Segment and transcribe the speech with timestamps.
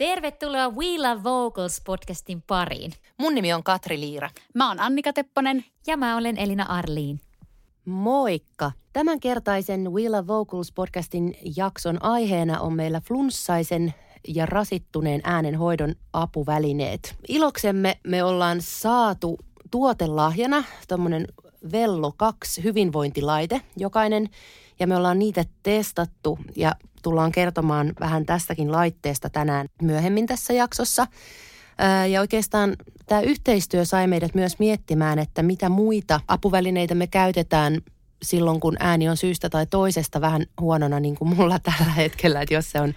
[0.00, 2.92] Tervetuloa We Love Vocals podcastin pariin.
[3.18, 4.30] Mun nimi on Katri Liira.
[4.54, 5.64] Mä oon Annika Tepponen.
[5.86, 7.20] Ja mä olen Elina Arliin.
[7.84, 8.72] Moikka!
[8.92, 13.94] Tämänkertaisen We Love Vocals podcastin jakson aiheena on meillä flunssaisen
[14.28, 17.16] ja rasittuneen äänenhoidon apuvälineet.
[17.28, 19.38] Iloksemme me ollaan saatu
[19.70, 21.26] tuotelahjana tuommoinen
[21.72, 24.28] Vello 2 hyvinvointilaite jokainen
[24.80, 31.06] ja me ollaan niitä testattu ja tullaan kertomaan vähän tästäkin laitteesta tänään myöhemmin tässä jaksossa.
[32.10, 37.80] Ja oikeastaan tämä yhteistyö sai meidät myös miettimään, että mitä muita apuvälineitä me käytetään
[38.22, 42.42] silloin, kun ääni on syystä tai toisesta vähän huonona, niin kuin mulla tällä hetkellä.
[42.42, 42.94] Että jos se on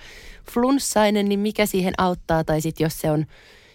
[0.52, 3.25] flunssainen, niin mikä siihen auttaa, tai sitten jos se on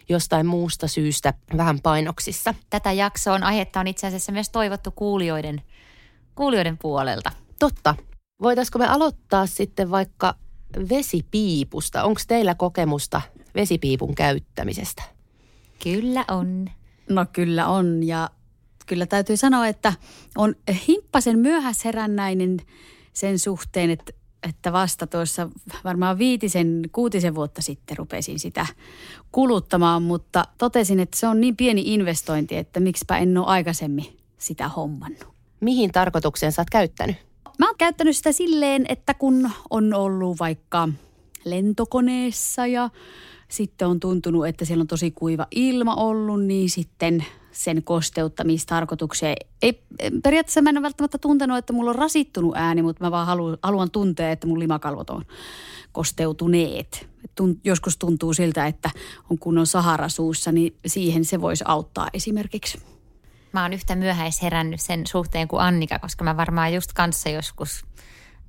[0.08, 2.54] jostain muusta syystä vähän painoksissa.
[2.70, 5.62] Tätä jaksoa aihetta on itse asiassa myös toivottu kuulijoiden,
[6.34, 7.47] kuulijoiden puolelta.
[7.58, 7.94] Totta.
[8.42, 10.34] Voitaisiko me aloittaa sitten vaikka
[10.88, 12.04] vesipiipusta?
[12.04, 13.22] Onko teillä kokemusta
[13.54, 15.02] vesipiipun käyttämisestä?
[15.82, 16.70] Kyllä on.
[17.08, 18.30] No kyllä on ja
[18.86, 19.92] kyllä täytyy sanoa, että
[20.36, 20.54] on
[20.88, 22.56] himppasen myöhäsherännäinen
[23.12, 24.12] sen suhteen, että,
[24.48, 25.48] että vasta tuossa
[25.84, 28.66] varmaan viitisen, kuutisen vuotta sitten rupesin sitä
[29.32, 34.68] kuluttamaan, mutta totesin, että se on niin pieni investointi, että miksipä en ole aikaisemmin sitä
[34.68, 35.28] hommannut.
[35.60, 37.27] Mihin tarkoitukseen sä oot käyttänyt?
[37.58, 40.88] Mä oon käyttänyt sitä silleen, että kun on ollut vaikka
[41.44, 42.90] lentokoneessa ja
[43.48, 49.36] sitten on tuntunut, että siellä on tosi kuiva ilma ollut, niin sitten sen kosteuttamistarkoitukseen.
[49.62, 49.82] Ei,
[50.22, 53.58] periaatteessa mä en ole välttämättä tuntenut, että mulla on rasittunut ääni, mutta mä vaan haluan,
[53.62, 55.24] haluan tuntea, että mun limakalvot on
[55.92, 57.08] kosteutuneet.
[57.34, 58.90] Tunt, joskus tuntuu siltä, että
[59.30, 62.78] on kunnon sahara suussa, niin siihen se voisi auttaa esimerkiksi.
[63.52, 67.84] Mä oon yhtä myöhäisherännyt sen suhteen kuin Annika, koska mä varmaan just kanssa joskus,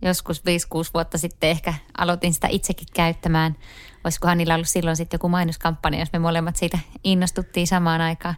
[0.02, 0.44] joskus 5-6
[0.94, 3.56] vuotta sitten ehkä aloitin sitä itsekin käyttämään.
[4.04, 8.36] Olisikohan niillä ollut silloin sitten joku mainoskampanja, jos me molemmat siitä innostuttiin samaan aikaan.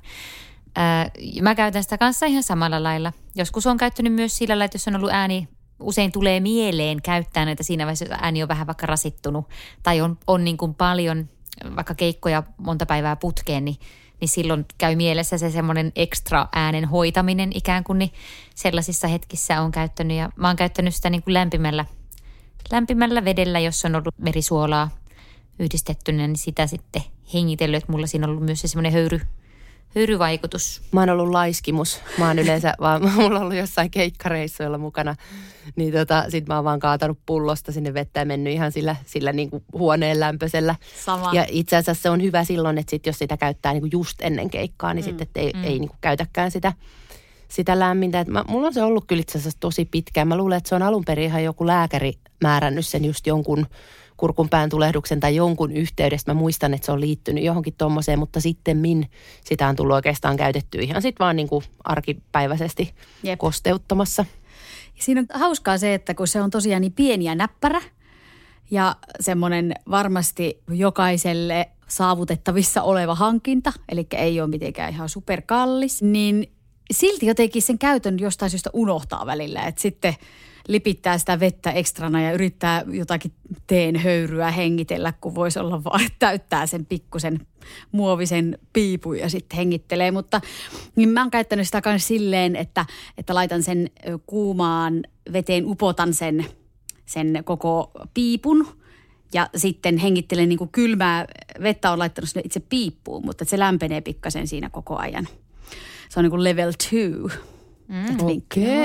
[1.41, 3.13] mä käytän sitä kanssa ihan samalla lailla.
[3.35, 5.47] Joskus on käyttänyt myös sillä lailla, että jos on ollut ääni
[5.81, 9.49] usein tulee mieleen käyttää näitä siinä vaiheessa, ääni on vähän vaikka rasittunut
[9.83, 11.29] tai on, on niin kuin paljon
[11.75, 13.78] vaikka keikkoja monta päivää putkeen, niin
[14.22, 18.12] niin silloin käy mielessä se semmoinen ekstra äänen hoitaminen ikään kuin, niin
[18.56, 20.18] sellaisissa hetkissä on käyttänyt.
[20.18, 21.86] Ja mä oon käyttänyt sitä niin kuin lämpimällä,
[22.72, 24.90] lämpimällä vedellä, jos on ollut merisuolaa
[25.59, 27.02] yhdistettynä, niin sitä sitten
[27.34, 27.84] hengitellyt.
[27.84, 29.22] Että mulla siinä on ollut myös se semmoinen höyry,
[29.96, 30.81] höyryvaikutus.
[30.91, 32.02] Mä oon ollut laiskimus.
[32.18, 35.16] Mä oon yleensä vaan, mulla on ollut jossain keikkareissuilla mukana.
[35.75, 39.34] Niin tota, sit mä oon vaan kaatanut pullosta sinne vettä ja mennyt ihan sillä, sillä
[39.34, 40.75] niinku huoneen lämpöisellä.
[41.06, 41.34] Sama.
[41.34, 44.50] Ja itse asiassa se on hyvä silloin, että sit jos sitä käyttää niinku just ennen
[44.50, 45.09] keikkaa, niin mm.
[45.09, 45.63] sitten ei, mm.
[45.63, 46.73] ei niinku käytäkään sitä
[47.52, 48.19] sitä lämmintä.
[48.19, 50.28] Et mä, mulla on se ollut kyllä itse asiassa tosi pitkään.
[50.28, 53.68] Mä luulen, että se on alun perin ihan joku lääkäri määrännyt sen just jonkun
[54.22, 56.34] kurkunpään tulehduksen tai jonkun yhteydestä.
[56.34, 59.09] Mä muistan, että se on liittynyt johonkin tommoseen, mutta sitten min
[59.46, 62.94] sitä on tullut oikeastaan käytetty ihan sitten vaan niin kuin arkipäiväisesti
[63.24, 63.40] Jep.
[63.40, 64.26] kosteuttamassa.
[65.00, 67.82] Siinä on hauskaa se, että kun se on tosiaan niin pieni ja näppärä
[68.72, 76.52] ja semmoinen varmasti jokaiselle saavutettavissa oleva hankinta, eli ei ole mitenkään ihan superkallis, niin
[76.92, 79.64] silti jotenkin sen käytön jostain syystä unohtaa välillä.
[79.64, 80.16] Että sitten
[80.67, 83.31] lipittää sitä vettä ekstrana ja yrittää jotakin
[83.67, 87.47] teen höyryä hengitellä, kun voisi olla vaan, että täyttää sen pikkusen
[87.91, 90.11] muovisen piipun ja sitten hengittelee.
[90.11, 90.41] Mutta
[90.95, 92.85] niin mä oon käyttänyt sitä myös silleen, että,
[93.17, 93.89] että laitan sen
[94.25, 96.45] kuumaan veteen, upotan sen,
[97.05, 98.67] sen koko piipun
[99.33, 101.25] ja sitten hengittelen niin kuin kylmää
[101.64, 105.28] vettä on laittanut sinne itse piippuun, mutta se lämpenee pikkasen siinä koko ajan.
[106.09, 107.29] Se on niin kuin level two.
[107.87, 108.19] Mm.
[108.19, 108.37] Okei.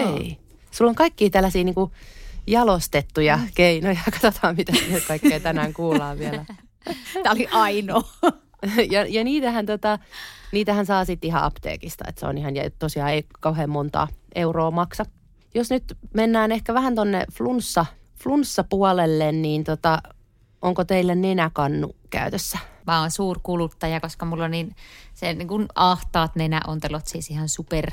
[0.02, 0.45] Okay.
[0.76, 1.92] Sulla on kaikki tällaisia niin kuin
[2.46, 3.48] jalostettuja mm.
[3.54, 4.00] keinoja.
[4.22, 4.72] Katsotaan, mitä
[5.08, 6.44] kaikkea tänään kuullaan vielä.
[7.22, 8.02] Tämä oli ainoa.
[8.92, 9.98] ja, ja niitähän, tota,
[10.52, 14.70] niitähän saa sitten ihan apteekista, että se on ihan, ja tosiaan ei kauhean monta euroa
[14.70, 15.04] maksa.
[15.54, 17.86] Jos nyt mennään ehkä vähän tonne flunssa,
[18.22, 19.98] flunssa-puolelle, niin tota,
[20.62, 22.58] onko teille nenäkannu käytössä?
[22.86, 24.76] Mä oon suurkuluttaja, koska mulla on niin,
[25.14, 27.90] se niin kuin ahtaat nenäontelot, siis ihan super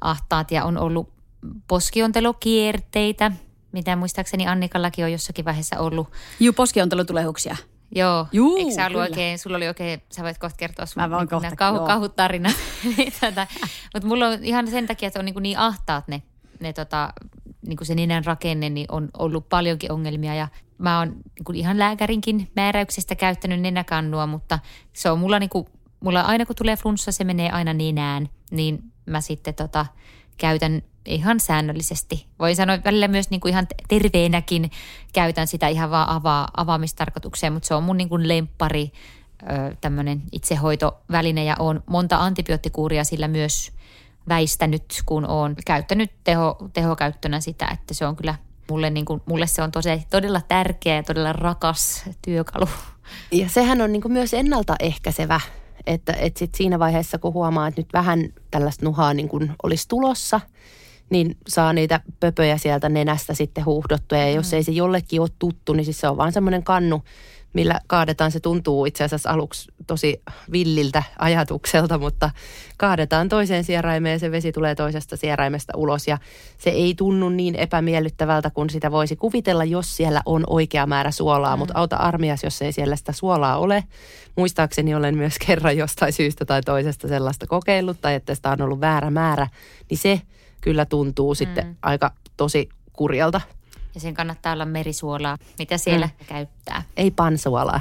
[0.00, 1.19] ahtaat ja on ollut
[1.68, 3.32] poskiontelokierteitä
[3.72, 6.08] mitä muistaakseni Annikallakin on jossakin vaiheessa ollut.
[6.40, 7.56] Juu, poskiontelutulehuksia.
[7.94, 11.10] Joo, Juu, eikö sä ollut oikein, sulla oli oikein, sä voit kohta kertoa sun Mä
[11.10, 12.50] voin niinku kohta, nää kauhu, kauhutarina.
[13.94, 16.22] Mutta mulla on ihan sen takia, että on niin, niin ahtaat ne,
[16.60, 17.12] ne tota,
[17.66, 20.48] niin kuin se nenän rakenne, niin on ollut paljonkin ongelmia ja
[20.78, 21.16] mä oon
[21.48, 24.58] niin ihan lääkärinkin määräyksestä käyttänyt nenäkannua, mutta
[24.92, 25.66] se on mulla niin kuin,
[26.00, 29.86] mulla aina kun tulee flunssa, se menee aina nenään, niin mä sitten tota,
[30.36, 32.26] käytän ihan säännöllisesti.
[32.38, 34.70] Voin sanoa että välillä myös niin kuin ihan terveenäkin
[35.12, 38.92] käytän sitä ihan vaan avaa, avaamistarkoitukseen, mutta se on mun niin kuin lemppari
[39.80, 43.72] tämmöinen itsehoitoväline ja on monta antibioottikuuria sillä myös
[44.28, 48.34] väistänyt, kun olen käyttänyt teho, tehokäyttönä sitä, että se on kyllä
[48.70, 52.68] mulle, niin kuin, mulle se on tosi, todella tärkeä ja todella rakas työkalu.
[53.32, 55.40] Ja sehän on niin kuin myös ennaltaehkäisevä,
[55.86, 59.88] että, että sit siinä vaiheessa, kun huomaa, että nyt vähän tällaista nuhaa niin kuin olisi
[59.88, 60.40] tulossa,
[61.10, 64.18] niin saa niitä pöpöjä sieltä nenästä sitten huuhdottua.
[64.18, 67.02] Ja jos ei se jollekin ole tuttu, niin siis se on vaan semmoinen kannu,
[67.52, 68.32] millä kaadetaan.
[68.32, 70.22] Se tuntuu itse asiassa aluksi tosi
[70.52, 72.30] villiltä ajatukselta, mutta
[72.76, 76.08] kaadetaan toiseen sieraimeen ja se vesi tulee toisesta sieraimesta ulos.
[76.08, 76.18] Ja
[76.58, 81.56] se ei tunnu niin epämiellyttävältä kuin sitä voisi kuvitella, jos siellä on oikea määrä suolaa.
[81.56, 81.58] Mm.
[81.58, 83.84] Mutta auta armias, jos ei siellä sitä suolaa ole.
[84.36, 88.80] Muistaakseni olen myös kerran jostain syystä tai toisesta sellaista kokeillut tai että sitä on ollut
[88.80, 89.46] väärä määrä,
[89.90, 90.20] niin se
[90.60, 91.36] kyllä tuntuu mm.
[91.36, 93.40] sitten aika tosi kurjalta.
[93.94, 96.26] Ja sen kannattaa olla merisuolaa, mitä siellä mm.
[96.26, 96.82] käyttää.
[96.96, 97.80] Ei pansuolaa,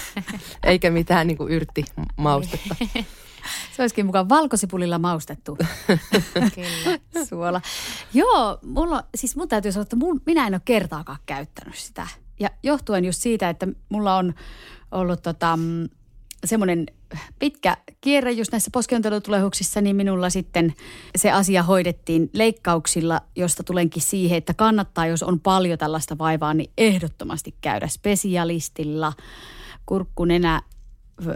[0.64, 2.76] eikä mitään niin kuin yrttimaustetta.
[3.76, 5.58] Se olisikin mukaan valkosipulilla maustettu
[6.54, 6.98] Kyllä.
[7.28, 7.60] suola.
[8.14, 12.06] Joo, mulla, siis mun täytyy sanoa, että mun, minä en ole kertaakaan käyttänyt sitä.
[12.40, 14.34] Ja johtuen just siitä, että mulla on
[14.90, 15.88] ollut tota, mm,
[16.44, 16.86] semmoinen
[17.38, 20.74] pitkä kierre just näissä poskiontelutulehuksissa, niin minulla sitten
[21.16, 26.70] se asia hoidettiin leikkauksilla, josta tulenkin siihen, että kannattaa, jos on paljon tällaista vaivaa, niin
[26.78, 29.12] ehdottomasti käydä spesialistilla,
[29.86, 30.62] kurkkunenä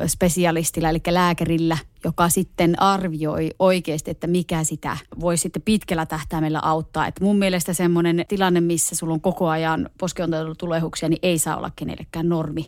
[0.07, 7.07] spesialistilla, eli lääkärillä, joka sitten arvioi oikeasti, että mikä sitä voi sitten pitkällä tähtäimellä auttaa.
[7.07, 11.71] Että mun mielestä semmoinen tilanne, missä sulla on koko ajan poskiontelutulehuksia, niin ei saa olla
[11.77, 12.67] kenellekään normi.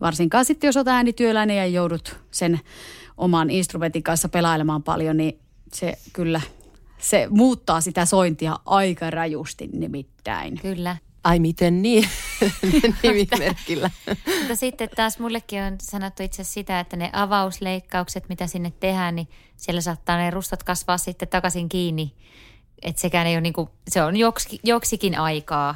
[0.00, 2.60] Varsinkaan sitten, jos olet äänityöläinen ja joudut sen
[3.16, 5.38] oman instrumentin kanssa pelailemaan paljon, niin
[5.72, 6.40] se kyllä,
[6.98, 10.58] se muuttaa sitä sointia aika rajusti nimittäin.
[10.62, 10.96] Kyllä.
[11.24, 12.08] Ai miten niin?
[13.02, 13.90] Nimimerkillä.
[14.38, 19.14] Mutta sitten taas mullekin on sanottu itse asiassa sitä, että ne avausleikkaukset, mitä sinne tehdään,
[19.14, 22.14] niin siellä saattaa ne rustot kasvaa sitten takaisin kiinni.
[22.82, 25.74] Että sekään ei ole niin kuin, se on joksi, joksikin aikaa,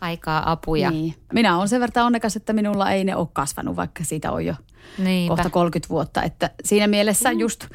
[0.00, 0.90] aikaa apuja.
[0.90, 1.14] Niin.
[1.32, 4.54] Minä olen sen verran onnekas, että minulla ei ne ole kasvanut, vaikka siitä on jo
[4.98, 5.36] Niinpä.
[5.36, 6.22] kohta 30 vuotta.
[6.22, 7.66] Että siinä mielessä just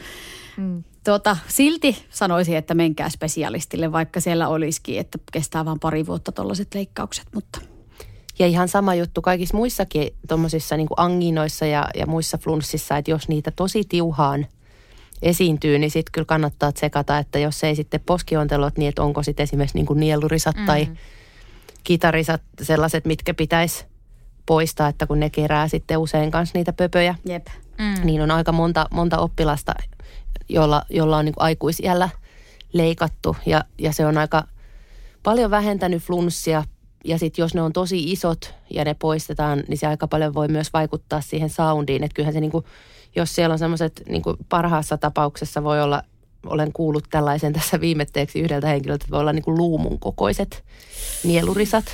[0.57, 0.83] mm.
[1.03, 6.73] Tuota, silti sanoisin, että menkää spesialistille, vaikka siellä olisikin, että kestää vain pari vuotta tuollaiset
[6.73, 7.27] leikkaukset.
[7.33, 7.59] Mutta
[8.39, 13.27] Ja ihan sama juttu kaikissa muissakin tuommoisissa niin anginoissa ja, ja muissa flunssissa, että jos
[13.27, 14.47] niitä tosi tiuhaan
[15.21, 19.43] esiintyy, niin sitten kyllä kannattaa tsekata, että jos ei sitten poskiontelot, niin että onko sitten
[19.43, 20.65] esimerkiksi niin kuin nielurisat mm.
[20.65, 20.87] tai
[21.83, 23.85] kitarisat sellaiset, mitkä pitäisi
[24.45, 27.47] poistaa, että kun ne kerää sitten usein kanssa niitä pöpöjä, jep.
[27.77, 28.05] Mm.
[28.05, 29.73] niin on aika monta, monta oppilasta,
[30.49, 32.09] jolla, jolla on niin kuin aikuisiällä
[32.73, 34.47] leikattu ja, ja se on aika
[35.23, 36.63] paljon vähentänyt flunssia
[37.03, 40.47] ja sitten jos ne on tosi isot ja ne poistetaan, niin se aika paljon voi
[40.47, 42.03] myös vaikuttaa siihen soundiin.
[42.03, 42.63] Että kyllähän se niinku,
[43.15, 46.03] jos siellä on semmoiset niinku parhaassa tapauksessa voi olla,
[46.45, 50.63] olen kuullut tällaisen tässä viimetteeksi yhdeltä henkilöltä, että voi olla niinku luumun kokoiset
[51.23, 51.85] nielurisat.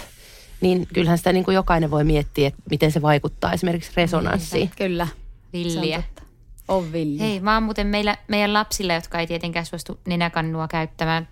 [0.61, 4.71] Niin kyllähän sitä niinku jokainen voi miettiä, että miten se vaikuttaa esimerkiksi resonanssiin.
[4.77, 5.07] Kyllä.
[5.53, 5.97] Villiä.
[5.97, 6.23] On totta.
[6.67, 7.19] On villi.
[7.19, 11.27] Hei, mä oon muuten meillä, meidän lapsilla, jotka ei tietenkään suostu nenäkannua käyttämään,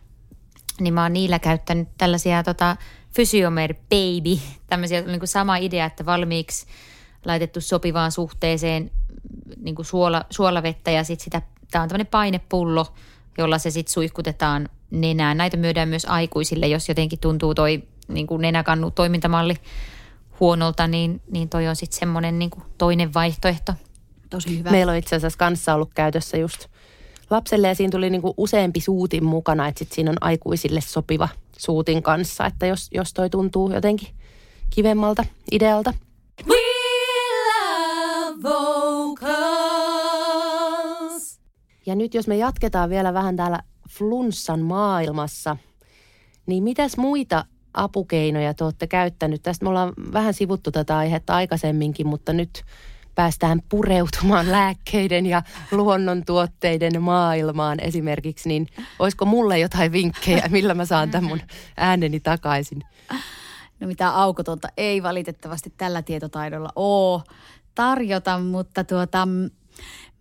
[0.80, 2.78] niin mä oon niillä käyttänyt tällaisia tota,
[3.14, 6.66] Physiomer Baby, tämmöisiä niin kuin sama idea, että valmiiksi
[7.26, 8.92] laitettu sopivaan suhteeseen
[9.62, 12.86] niin kuin suola, suolavettä ja sitten sitä, tää on tämmöinen painepullo,
[13.38, 15.38] jolla se sitten suihkutetaan nenään.
[15.38, 19.56] Näitä myydään myös aikuisille, jos jotenkin tuntuu toi niin kuin nenäkannu toimintamalli
[20.40, 23.74] huonolta, niin, niin toi on sitten semmoinen niin kuin toinen vaihtoehto.
[24.30, 24.72] Tosi hyvä.
[24.72, 26.68] Meillä on itse asiassa kanssa ollut käytössä just
[27.30, 32.04] lapselle ja siinä tuli niinku useampi suutin mukana, että sit siinä on aikuisille sopiva suutin
[32.04, 34.08] kanssa, että jos, jos toi tuntuu jotenkin
[34.70, 35.94] kivemmalta idealta.
[41.86, 45.58] Ja nyt jos me jatketaan vielä vähän täällä flunssan maailmassa,
[46.46, 49.44] niin mitäs muita apukeinoja te olette käyttänyt?
[49.44, 52.64] Tästä me ollaan vähän sivuttu tätä aihetta aikaisemminkin, mutta nyt
[53.18, 58.68] päästään pureutumaan lääkkeiden ja luonnontuotteiden maailmaan esimerkiksi, niin
[59.00, 61.42] olisiko mulle jotain vinkkejä, millä mä saan tämän mun
[61.78, 62.84] ääneni takaisin?
[63.80, 67.22] No mitä aukotonta ei valitettavasti tällä tietotaidolla ole
[67.76, 69.28] tarjota, mutta tuota,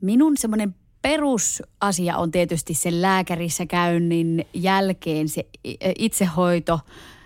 [0.01, 5.47] minun semmoinen perusasia on tietysti sen lääkärissä käynnin jälkeen se
[5.99, 6.81] itsehoito,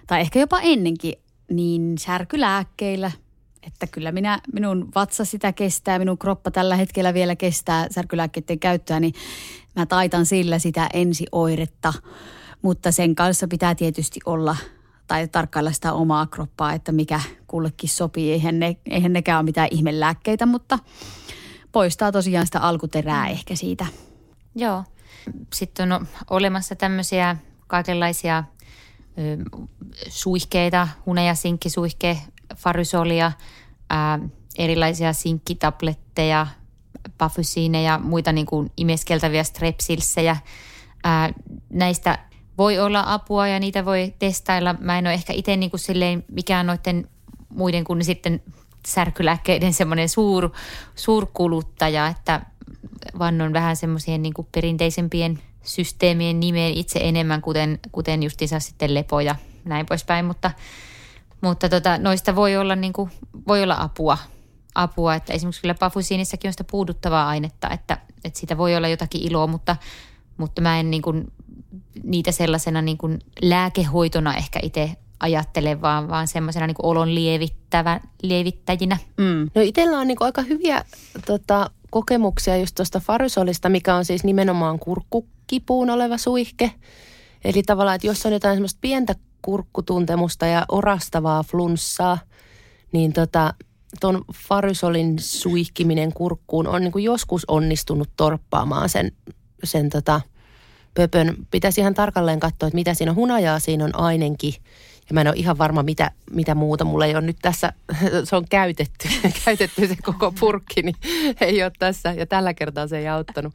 [0.07, 1.15] tai ehkä jopa ennenkin,
[1.51, 3.11] niin särkylääkkeillä.
[3.67, 9.01] Että kyllä minä, minun vatsa sitä kestää, minun kroppa tällä hetkellä vielä kestää särkylääkkeiden käyttöä,
[9.01, 9.15] niin
[9.77, 11.93] mä taitan sillä sitä ensioiretta.
[12.63, 14.57] Mutta sen kanssa pitää tietysti olla
[15.07, 18.33] tai tarkkailla sitä omaa kroppaa, että mikä kullekin sopii.
[18.33, 20.79] Eihän, ne, eihän nekään ole mitään ihmelääkkeitä, mutta
[21.73, 23.31] poistaa tosiaan sitä alkuterää mm.
[23.31, 23.87] ehkä siitä.
[24.55, 24.85] Joo.
[25.55, 27.37] Sitten on olemassa tämmöisiä
[27.67, 28.45] kaikenlaisia
[29.19, 29.45] ö,
[30.09, 32.19] suihkeita, hune- ja sinkkisuihke,
[32.57, 33.33] farysolia,
[33.91, 34.19] ää,
[34.59, 36.47] erilaisia sinkkitabletteja,
[37.19, 40.37] pafysiineja, muita niin kuin imeskeltäviä strepsilsejä.
[41.05, 41.33] Ää,
[41.71, 42.19] näistä
[42.59, 44.75] voi olla apua ja niitä voi testailla.
[44.81, 47.09] Mä en ole ehkä itse niin kuin silleen mikään noiden
[47.49, 48.43] muiden kuin sitten
[48.87, 50.51] särkylääkkeiden semmoinen suur,
[50.95, 52.41] suurkuluttaja, että
[53.19, 59.37] vannon vähän semmoisien niin perinteisempien systeemien nimeen itse enemmän, kuten, kuten justiinsa sitten lepo ja
[59.65, 60.51] näin poispäin, mutta,
[61.41, 63.11] mutta tota, noista voi olla, niin kuin,
[63.49, 64.19] voi olla apua,
[64.75, 69.23] apua, että esimerkiksi kyllä pafusiinissakin on sitä puuduttavaa ainetta, että, että siitä voi olla jotakin
[69.23, 69.77] iloa, mutta,
[70.37, 71.33] mutta mä en niin kuin,
[72.03, 78.97] niitä sellaisena niin kuin lääkehoitona ehkä itse ajattele, vaan, vaan semmoisena niin olon lievittävä, lievittäjinä.
[79.17, 79.51] Mm.
[79.55, 80.85] No itsellä on niin aika hyviä
[81.27, 86.73] tota, kokemuksia just tuosta farysolista, mikä on siis nimenomaan kurkkukipuun oleva suihke.
[87.45, 92.19] Eli tavallaan, että jos on jotain semmoista pientä kurkkutuntemusta ja orastavaa flunssaa,
[92.93, 93.55] niin tota,
[94.01, 99.13] tuon farysolin suihkiminen kurkkuun on niin kuin joskus onnistunut torppaamaan sen,
[99.65, 100.21] sen tota,
[100.95, 101.37] pöpön.
[101.51, 103.17] Pitäisi ihan tarkalleen katsoa, että mitä siinä on.
[103.17, 104.55] Hunajaa siinä on ainenkin
[105.11, 106.85] ja mä en ole ihan varma, mitä, mitä muuta.
[106.85, 107.73] Mulla ei ole nyt tässä,
[108.25, 109.09] se on käytetty,
[109.45, 110.97] käytetty se koko purkki, niin
[111.41, 112.13] ei ole tässä.
[112.13, 113.55] Ja tällä kertaa se ei auttanut.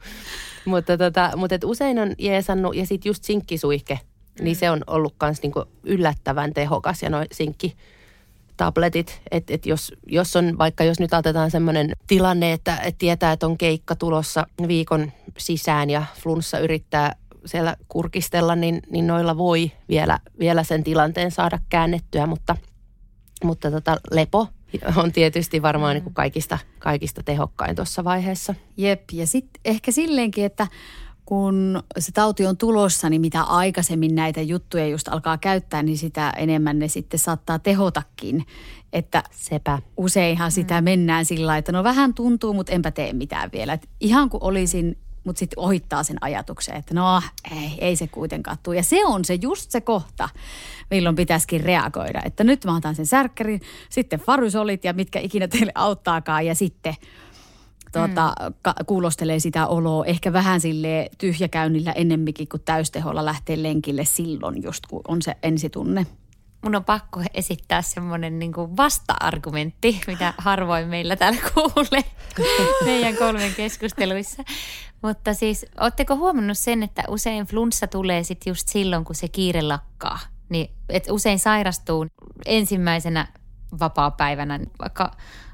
[0.64, 4.00] Mutta, tota, mutta et usein on jeesannut, ja sitten just sinkkisuihke,
[4.40, 7.02] niin se on ollut myös niinku yllättävän tehokas.
[7.02, 7.76] Ja noin sinkki
[8.56, 13.32] tabletit, että et jos, jos on, vaikka jos nyt otetaan semmoinen tilanne, että et tietää,
[13.32, 19.72] että on keikka tulossa viikon sisään ja flunssa yrittää siellä kurkistella, niin, niin noilla voi
[19.88, 22.56] vielä, vielä sen tilanteen saada käännettyä, mutta,
[23.44, 24.48] mutta tota, lepo
[24.96, 28.54] on tietysti varmaan niin kuin kaikista, kaikista tehokkain tuossa vaiheessa.
[28.76, 30.66] Jep, ja sitten ehkä silleenkin, että
[31.26, 36.30] kun se tauti on tulossa, niin mitä aikaisemmin näitä juttuja just alkaa käyttää, niin sitä
[36.30, 38.46] enemmän ne sitten saattaa tehotakin.
[38.92, 39.78] Että Sepä.
[39.96, 40.84] useinhan sitä mm.
[40.84, 43.72] mennään sillä että no vähän tuntuu, mutta enpä tee mitään vielä.
[43.72, 48.56] Et ihan kuin olisin mutta sitten ohittaa sen ajatuksen, että no ei, ei se kuitenkaan
[48.62, 48.76] tule.
[48.76, 50.28] Ja se on se just se kohta,
[50.90, 52.22] milloin pitäisikin reagoida.
[52.24, 56.94] Että nyt mä otan sen särkkärin, sitten farysolit ja mitkä ikinä teille auttaakaan ja sitten
[57.98, 58.54] tuota, mm.
[58.62, 64.86] ka- kuulostelee sitä oloa ehkä vähän sille tyhjäkäynnillä ennemminkin kuin täysteholla lähtee lenkille silloin just
[64.86, 66.06] kun on se ensitunne
[66.66, 72.04] mun on pakko esittää semmoinen niin vasta-argumentti, mitä harvoin meillä täällä kuulee
[72.84, 74.42] meidän kolmen keskusteluissa.
[75.02, 79.62] Mutta siis, ootteko huomannut sen, että usein flunssa tulee sitten just silloin, kun se kiire
[79.62, 80.18] lakkaa?
[80.48, 82.06] Niin, että usein sairastuu
[82.46, 83.28] ensimmäisenä
[83.80, 85.10] vapaa-päivänä, vaikka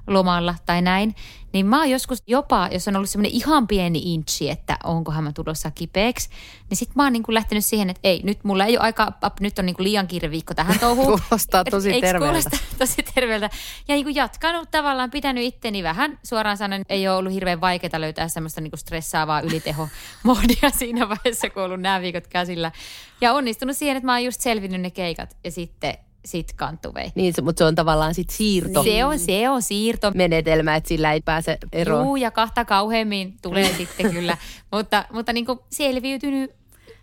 [0.07, 1.15] lomalla tai näin,
[1.53, 5.33] niin mä oon joskus jopa, jos on ollut semmoinen ihan pieni inchi, että onkohan mä
[5.33, 6.29] tulossa kipeäksi,
[6.71, 9.13] niin sit mä oon niin kuin lähtenyt siihen, että ei, nyt mulla ei ole aika,
[9.41, 11.07] nyt on niin kuin liian kiire viikko tähän touhuun.
[11.29, 12.51] Kuulostaa tosi terveeltä.
[12.79, 13.51] tosi terveeltä.
[13.89, 18.01] Ja niin kuin jatkanut tavallaan, pitänyt itteni vähän, suoraan sanoen, ei ole ollut hirveän vaikeaa
[18.01, 22.73] löytää semmoista niin kuin stressaavaa ylitehomodia siinä vaiheessa, kun on ollut nämä viikot käsillä.
[23.21, 27.13] Ja onnistunut siihen, että mä oon just selvinnyt ne keikat ja sitten sit kantuvei.
[27.15, 28.83] Niin, mutta se on tavallaan sit siirto.
[28.83, 30.13] Se on, se on siirto.
[30.15, 32.05] Menetelmä, että sillä ei pääse eroon.
[32.05, 34.37] Juu, ja kahta kauheammin tulee sitten kyllä.
[34.73, 36.51] Mutta, mutta niin kuin selviytynyt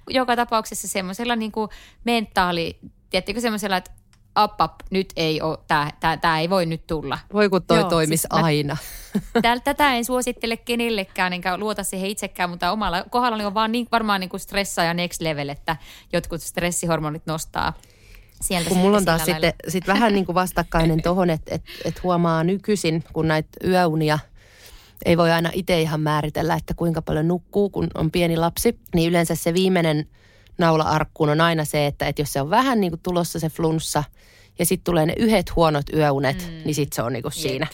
[0.10, 1.70] joka tapauksessa semmoisella niin kuin
[2.04, 3.92] mentaali, tiedättekö semmoisella, että
[4.44, 7.20] up, up, nyt ei ole, tämä, tämä, tämä ei voi nyt tulla.
[7.34, 8.78] Voi kun toi Joo, toimisi siis aina.
[9.44, 13.88] Mä, tätä en suosittele kenellekään, enkä luota siihen itsekään, mutta omalla kohdalla on vaan niin,
[13.92, 15.78] varmaan niin kuin stressa ja next level, että
[16.14, 17.74] jotkut stressihormonit nostaa
[18.42, 18.70] sieltä.
[18.70, 22.44] Kun mulla on taas sitten sit vähän niin kuin vastakkainen tohon, että et, et huomaa
[22.44, 24.20] nykyisin, kun näitä yöunia
[25.06, 29.10] ei voi aina itse ihan määritellä, että kuinka paljon nukkuu, kun on pieni lapsi, niin
[29.10, 30.08] yleensä se viimeinen
[30.58, 33.50] naula arkkuun on aina se, että, että jos se on vähän niin kuin tulossa se
[33.50, 34.04] flunssa
[34.60, 36.62] ja sitten tulee ne yhdet huonot yöunet, mm.
[36.66, 37.68] niin sitten se on niin kuin siinä.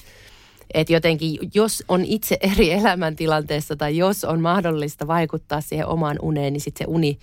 [0.73, 6.53] Että jotenkin, jos on itse eri elämäntilanteessa tai jos on mahdollista vaikuttaa siihen omaan uneen,
[6.53, 7.19] niin sitten se uni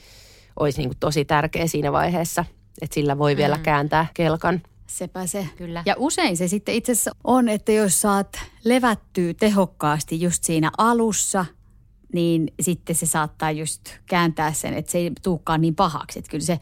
[0.61, 2.45] olisi niin kuin tosi tärkeä siinä vaiheessa.
[2.81, 3.63] Että sillä voi vielä mm.
[3.63, 4.63] kääntää kelkan.
[4.87, 5.49] Sepä se.
[5.57, 5.83] Kyllä.
[5.87, 11.45] Ja usein se sitten itse asiassa on, että jos saat levättyä tehokkaasti just siinä alussa,
[12.13, 16.19] niin sitten se saattaa just kääntää sen, että se ei tulekaan niin pahaksi.
[16.19, 16.61] Että kyllä se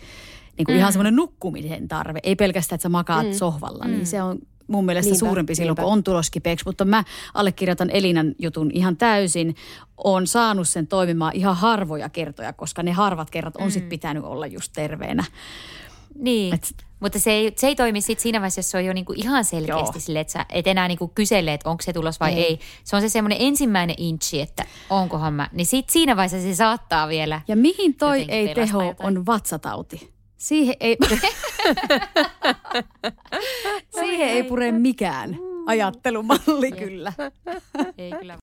[0.59, 0.79] niin kuin mm.
[0.79, 3.33] ihan semmoinen nukkumisen tarve, ei pelkästään, että sä makaat mm.
[3.33, 4.07] sohvalla, niin mm.
[4.07, 4.39] se on
[4.71, 5.83] mun mielestä niinpä, suurempi silloin, niinpä.
[5.83, 6.65] kun on tuloskipeeksi.
[6.67, 9.55] Mutta mä allekirjoitan Elinan jutun ihan täysin.
[9.97, 13.71] on saanut sen toimimaan ihan harvoja kertoja, koska ne harvat kerrat on mm.
[13.71, 15.25] sit pitänyt olla just terveenä.
[16.15, 16.55] Niin.
[16.55, 19.13] Et, mutta se ei, se ei toimi sit siinä vaiheessa, jos se on jo niinku
[19.17, 20.01] ihan selkeästi Joo.
[20.01, 22.45] sille, että sä et enää niinku kysele, että onko se tulos vai ei.
[22.45, 22.61] ei.
[22.85, 25.49] Se on se semmoinen ensimmäinen inchi, että onkohan mä.
[25.53, 27.41] Niin sit siinä vaiheessa se saattaa vielä.
[27.49, 29.07] Ja mihin toi ei teho jotain.
[29.07, 30.11] on vatsatauti?
[30.37, 30.97] Siihen ei,
[34.01, 37.13] Siihen ei pure mikään ajattelumalli kyllä.
[37.99, 38.39] Ei kyllä.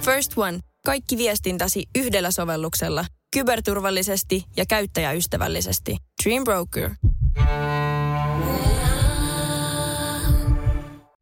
[0.00, 0.58] First One.
[0.84, 3.04] Kaikki viestintäsi yhdellä sovelluksella.
[3.32, 5.96] Kyberturvallisesti ja käyttäjäystävällisesti.
[6.24, 6.90] Dream Broker.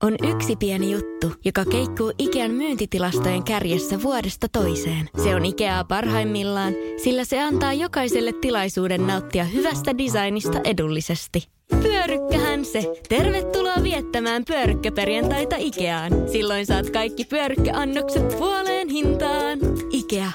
[0.03, 5.09] On yksi pieni juttu, joka keikkuu Ikean myyntitilastojen kärjessä vuodesta toiseen.
[5.23, 6.75] Se on Ikeaa parhaimmillaan,
[7.05, 11.49] sillä se antaa jokaiselle tilaisuuden nauttia hyvästä designista edullisesti.
[11.83, 12.93] Pyörykkähän se!
[13.09, 16.13] Tervetuloa viettämään pyörykkäperjantaita Ikeaan.
[16.33, 19.59] Silloin saat kaikki pyörykkäannokset puoleen hintaan.
[19.91, 20.33] Ikea.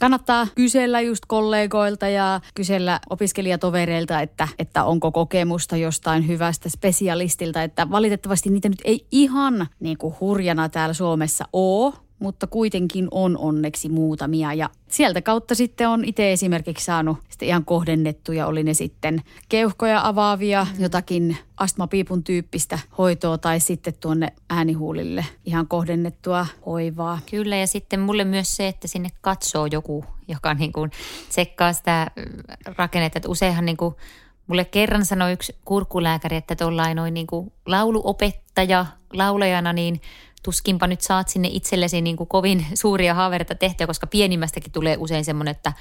[0.00, 7.62] Kannattaa kysellä just kollegoilta ja kysellä opiskelijatovereilta, että, että onko kokemusta jostain hyvästä spesialistilta.
[7.62, 13.38] Että valitettavasti niitä nyt ei ihan niin kuin hurjana täällä Suomessa ole, mutta kuitenkin on
[13.38, 14.52] onneksi muutamia.
[14.52, 20.08] Ja sieltä kautta sitten on itse esimerkiksi saanut sitten ihan kohdennettuja, oli ne sitten keuhkoja
[20.08, 20.82] avaavia, mm.
[20.82, 27.18] jotakin astmapiipun tyyppistä hoitoa tai sitten tuonne äänihuulille ihan kohdennettua hoivaa.
[27.30, 30.90] Kyllä ja sitten mulle myös se, että sinne katsoo joku, joka niin kuin
[31.28, 32.10] tsekkaa sitä
[32.78, 33.18] rakennetta.
[33.18, 33.94] Että useinhan niin kuin
[34.46, 40.00] Mulle kerran sanoi yksi kurkulääkäri, että tuollain noin niin kuin lauluopettaja laulajana, niin
[40.44, 45.24] tuskinpa nyt saat sinne itsellesi niin kuin kovin suuria haavereita tehtyä, koska pienimmästäkin tulee usein
[45.24, 45.72] semmoinen, että,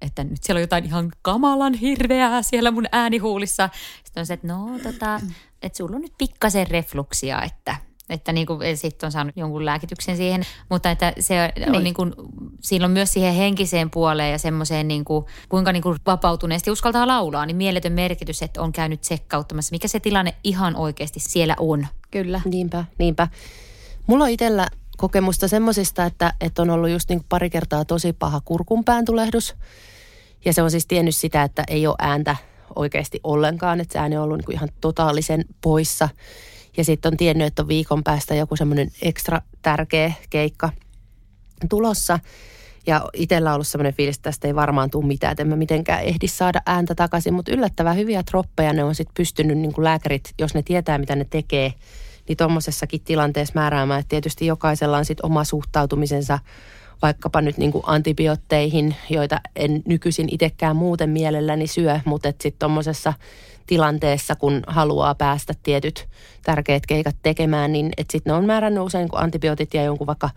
[0.00, 3.68] että nyt siellä on jotain ihan kamalan hirveää siellä mun äänihuulissa.
[4.04, 5.20] Sitten on se, että no tota,
[5.62, 7.76] että sulla on nyt pikkasen refluksia, että
[8.08, 11.76] että niin kuin, sitten on saanut jonkun lääkityksen siihen, mutta että se niin.
[11.76, 12.12] on niin kuin,
[12.60, 17.06] siinä on myös siihen henkiseen puoleen ja semmoiseen niin kuin, kuinka niin kuin vapautuneesti uskaltaa
[17.06, 21.86] laulaa, niin mieletön merkitys, että on käynyt tsekkauttamassa, mikä se tilanne ihan oikeasti siellä on.
[22.10, 22.40] Kyllä.
[22.44, 23.28] Niinpä, niinpä.
[24.06, 28.40] Mulla on itsellä kokemusta semmoisista, että, että on ollut just niin pari kertaa tosi paha
[28.44, 29.54] kurkunpään tulehdus.
[30.44, 32.36] Ja se on siis tiennyt sitä, että ei ole ääntä
[32.76, 36.08] oikeasti ollenkaan, että se ääni on ollut niin ihan totaalisen poissa.
[36.76, 40.70] Ja sitten on tiennyt, että on viikon päästä joku semmoinen ekstra tärkeä keikka
[41.68, 42.18] tulossa.
[42.86, 45.56] Ja itsellä on ollut semmoinen fiilis, että tästä ei varmaan tule mitään, että en mä
[45.56, 47.34] mitenkään ehdi saada ääntä takaisin.
[47.34, 51.16] Mutta yllättävän hyviä troppeja ne on sitten pystynyt niin kuin lääkärit, jos ne tietää mitä
[51.16, 51.72] ne tekee–
[52.28, 56.38] niin tuommoisessakin tilanteessa määräämään, että tietysti jokaisella on sitten oma suhtautumisensa
[57.02, 63.12] vaikkapa nyt niin kuin antibiootteihin, joita en nykyisin itsekään muuten mielelläni syö, mutta sitten tuommoisessa
[63.66, 66.08] tilanteessa, kun haluaa päästä tietyt
[66.42, 70.30] tärkeät keikat tekemään, niin sitten ne on määrännyt usein niin antibiootit ja jonkun vaikka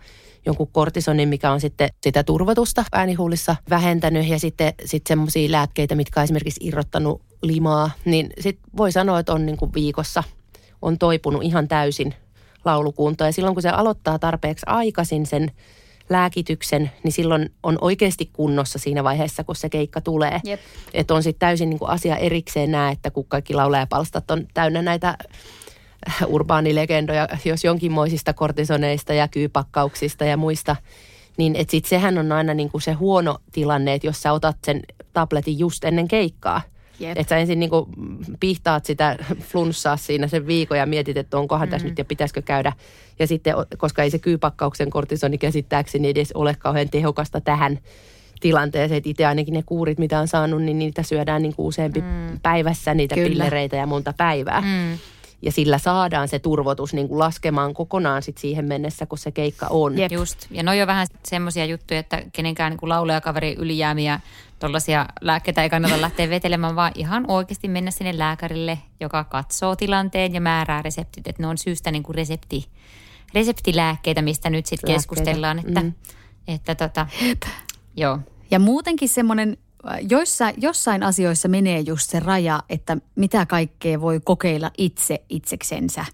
[0.46, 6.20] jonkun kortisonin, mikä on sitten sitä turvotusta äänihuulissa vähentänyt ja sitten sit semmoisia lääkkeitä, mitkä
[6.20, 10.22] on esimerkiksi irrottanut limaa, niin sitten voi sanoa, että on niin kuin viikossa–
[10.82, 12.14] on toipunut ihan täysin
[12.64, 13.28] laulukuntoon.
[13.28, 15.50] Ja silloin kun se aloittaa tarpeeksi aikaisin sen
[16.10, 20.40] lääkityksen, niin silloin on oikeasti kunnossa siinä vaiheessa, kun se keikka tulee.
[20.94, 24.82] Että on sitten täysin niin kuin asia erikseen näe, että kun kaikki laulajapalstat on täynnä
[24.82, 25.18] näitä
[26.26, 30.76] urbaanilegendoja, jos jonkinmoisista kortisoneista ja kyypakkauksista ja muista.
[31.36, 34.56] Niin että sit sehän on aina niin kuin se huono tilanne, että jos sä otat
[34.64, 36.62] sen tabletin just ennen keikkaa.
[37.00, 37.86] Että sä ensin niin kuin
[38.40, 41.70] pihtaat sitä flunssaa siinä sen viikon ja mietit, että onkohan mm.
[41.70, 42.72] tässä nyt ja pitäisikö käydä.
[43.18, 47.78] Ja sitten, koska ei se kyypakkauksen kortisoni käsittääkseni edes ole kauhean tehokasta tähän
[48.40, 48.98] tilanteeseen.
[48.98, 52.40] Että itse ainakin ne kuurit, mitä on saanut, niin niitä syödään niin kuin useampi mm.
[52.42, 53.28] päivässä, niitä Kyllä.
[53.28, 54.60] pillereitä ja monta päivää.
[54.60, 54.98] Mm
[55.42, 59.66] ja sillä saadaan se turvotus niin kuin laskemaan kokonaan sit siihen mennessä, kun se keikka
[59.70, 59.98] on.
[59.98, 60.12] Jep.
[60.12, 60.46] Just.
[60.50, 64.20] Ja no jo vähän semmoisia juttuja, että kenenkään niin laulajakaveri ylijäämiä
[64.58, 70.34] tuollaisia lääkkeitä ei kannata lähteä vetelemään, vaan ihan oikeasti mennä sinne lääkärille, joka katsoo tilanteen
[70.34, 71.28] ja määrää reseptit.
[71.28, 72.68] Että ne on syystä niin kuin resepti,
[73.34, 75.58] reseptilääkkeitä, mistä nyt sitten keskustellaan.
[75.58, 75.92] Että, mm.
[76.48, 77.06] että tota,
[77.96, 78.18] joo.
[78.50, 79.56] Ja muutenkin semmoinen
[80.10, 86.04] joissa, jossain asioissa menee just se raja, että mitä kaikkea voi kokeilla itse itseksensä.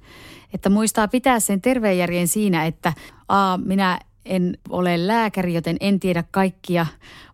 [0.55, 2.93] Että muistaa pitää sen terveenjärjen siinä, että
[3.29, 6.87] a, minä en ole lääkäri, joten en tiedä kaikkia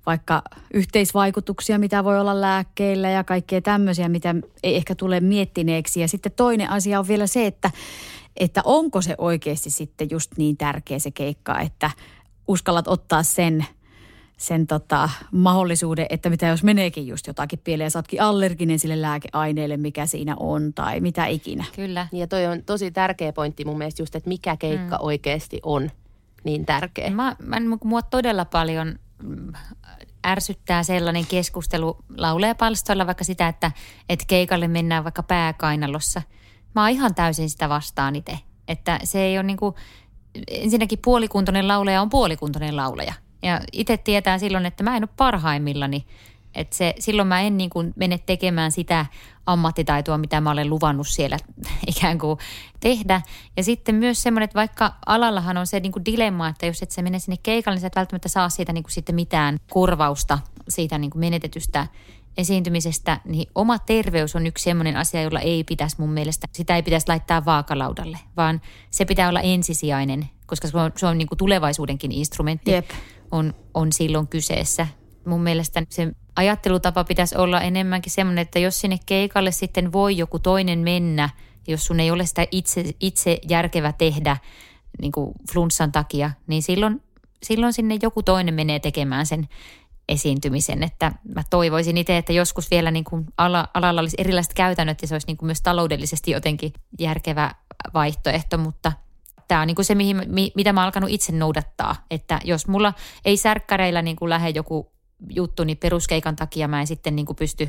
[0.07, 0.43] vaikka
[0.75, 6.01] yhteisvaikutuksia, mitä voi olla lääkkeillä ja kaikkea tämmöisiä, mitä ei ehkä tule miettineeksi.
[6.01, 7.71] Ja sitten toinen asia on vielä se, että,
[8.37, 11.91] että onko se oikeasti sitten just niin tärkeä se keikka, että
[12.49, 13.67] uskallat ottaa sen–
[14.43, 19.77] sen tota, mahdollisuuden, että mitä jos meneekin just jotakin pieleen ja saatkin allerginen sille lääkeaineelle,
[19.77, 21.65] mikä siinä on tai mitä ikinä.
[21.77, 22.07] Kyllä.
[22.13, 25.05] Ja toi on tosi tärkeä pointti mun mielestä just, että mikä keikka mm.
[25.05, 25.91] oikeasti on
[26.45, 27.11] niin tärkeä.
[27.11, 29.53] Mä, mä, mua todella paljon mm,
[30.27, 33.73] ärsyttää sellainen keskustelu laulajapalstoilla vaikka sitä, että,
[34.09, 36.23] että keikalle mennään vaikka pääkainalossa.
[36.75, 38.39] Mä oon ihan täysin sitä vastaan itse.
[38.69, 39.75] Että se ei ole niin kuin,
[40.49, 43.15] ensinnäkin puolikuntoinen laulaja on puolikuntoinen laulaja.
[43.43, 46.07] Ja itse tietää silloin, että mä en ole parhaimmillani.
[46.55, 49.07] Että se, silloin mä en niin kuin mene tekemään sitä
[49.47, 51.37] ammattitaitoa, mitä mä olen luvannut siellä
[51.97, 52.39] ikään kuin
[52.81, 53.23] tehdä.
[53.57, 56.91] Ja sitten myös semmoinen, että vaikka alallahan on se niin kuin dilemma, että jos et
[56.91, 60.39] sä mene sinne keikalle, niin sä et välttämättä saa siitä niin kuin sitten mitään kurvausta
[60.69, 61.87] siitä niin kuin menetetystä
[62.37, 66.83] esiintymisestä, niin oma terveys on yksi sellainen asia, jolla ei pitäisi mun mielestä, sitä ei
[66.83, 71.39] pitäisi laittaa vaakalaudalle, vaan se pitää olla ensisijainen, koska se on, se on niin kuin
[71.39, 72.71] tulevaisuudenkin instrumentti.
[72.71, 72.91] Jep
[73.33, 74.87] on, on silloin kyseessä.
[75.27, 80.39] Mun mielestä se ajattelutapa pitäisi olla enemmänkin semmoinen, että jos sinne keikalle sitten voi joku
[80.39, 81.31] toinen mennä,
[81.69, 84.37] jos sun ei ole sitä itse, itse järkevä tehdä
[85.01, 87.03] niin kuin flunssan takia, niin silloin,
[87.43, 89.49] silloin sinne joku toinen menee tekemään sen
[90.09, 90.83] esiintymisen.
[90.83, 95.09] Että mä toivoisin itse, että joskus vielä niin kuin ala, alalla olisi erilaiset käytännöt ja
[95.09, 97.55] se olisi niin kuin myös taloudellisesti jotenkin järkevä
[97.95, 98.93] vaihtoehto, mutta–
[99.49, 100.17] tämä on niin kuin se, mihin,
[100.55, 101.97] mitä mä oon alkanut itse noudattaa.
[102.11, 104.93] Että jos mulla ei särkkäreillä niin kuin lähde joku
[105.31, 107.69] juttu, niin peruskeikan takia mä en sitten niin kuin pysty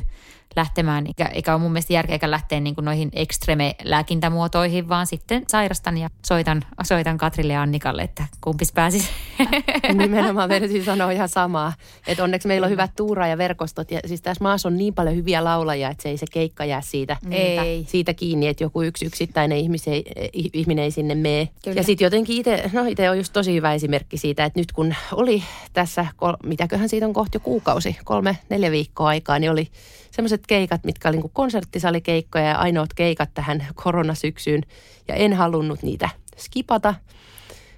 [0.56, 5.98] lähtemään, eikä, eikä ole mun mielestä järkeä lähteä niin kuin noihin ekstreme-lääkintämuotoihin, vaan sitten sairastan
[5.98, 9.08] ja soitan, soitan Katrille ja Annikalle, että kumpis pääsisi.
[9.94, 11.72] Nimenomaan versi sanoo ihan samaa,
[12.06, 15.16] että onneksi meillä on hyvät tuura- ja verkostot, ja siis tässä maassa on niin paljon
[15.16, 17.84] hyviä laulajia, että se ei se keikka jää siitä, ei.
[17.88, 21.48] siitä kiinni, että joku yksi yksittäinen ihmisen, ihminen ei sinne mene.
[21.64, 21.76] Kyllä.
[21.76, 24.94] Ja sitten jotenkin itse, no itse on just tosi hyvä esimerkki siitä, että nyt kun
[25.12, 26.06] oli tässä,
[26.44, 29.68] mitäköhän siitä on kohta jo kuukausi, kolme, neljä viikkoa aikaa, niin oli
[30.14, 34.62] semmoiset keikat, mitkä oli niin konserttisalikeikkoja ja ainoat keikat tähän koronasyksyyn.
[35.08, 36.94] Ja en halunnut niitä skipata.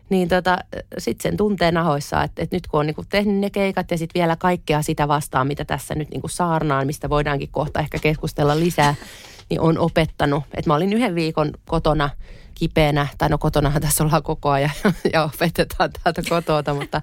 [0.08, 0.58] Niin tota,
[0.98, 3.98] sitten sen tuntee nahoissa, että, että nyt kun on niin kuin tehnyt ne keikat ja
[3.98, 7.98] sitten vielä kaikkea sitä vastaan, mitä tässä nyt niin kuin saarnaan, mistä voidaankin kohta ehkä
[7.98, 8.94] keskustella lisää,
[9.50, 10.44] niin on opettanut.
[10.54, 12.10] Että mä olin yhden viikon kotona
[12.54, 14.70] kipeänä, tai no kotonahan tässä ollaan koko ajan
[15.12, 17.02] ja opetetaan täältä kotota, mutta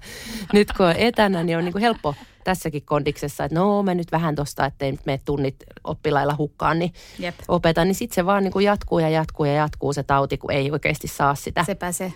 [0.53, 4.11] nyt kun on etänä, niin on niin kuin helppo tässäkin kondiksessa, että no mä nyt
[4.11, 7.35] vähän tosta, ettei nyt mene tunnit oppilailla hukkaan, niin Jep.
[7.47, 7.87] opetan.
[7.87, 10.71] Niin sitten se vaan niin kuin jatkuu ja jatkuu ja jatkuu se tauti, kun ei
[10.71, 11.63] oikeasti saa sitä.
[11.63, 12.13] Sepä se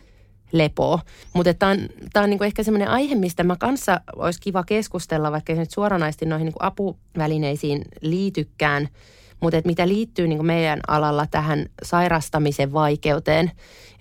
[0.51, 0.99] lepoa.
[1.33, 1.77] Mutta tämä on,
[2.13, 5.71] tää on niinku ehkä semmoinen aihe, mistä mä kanssa olisi kiva keskustella, vaikka ei nyt
[5.71, 8.87] suoranaisesti noihin niinku apuvälineisiin liitykään–
[9.39, 13.51] mutta mitä liittyy niin meidän alalla tähän sairastamisen vaikeuteen.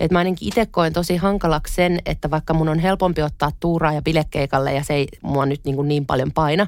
[0.01, 3.93] Että mä ainakin itse koen tosi hankalaksi sen, että vaikka mun on helpompi ottaa tuuraa
[3.93, 6.67] ja bilekeikalle ja se ei mua nyt niin, niin paljon paina.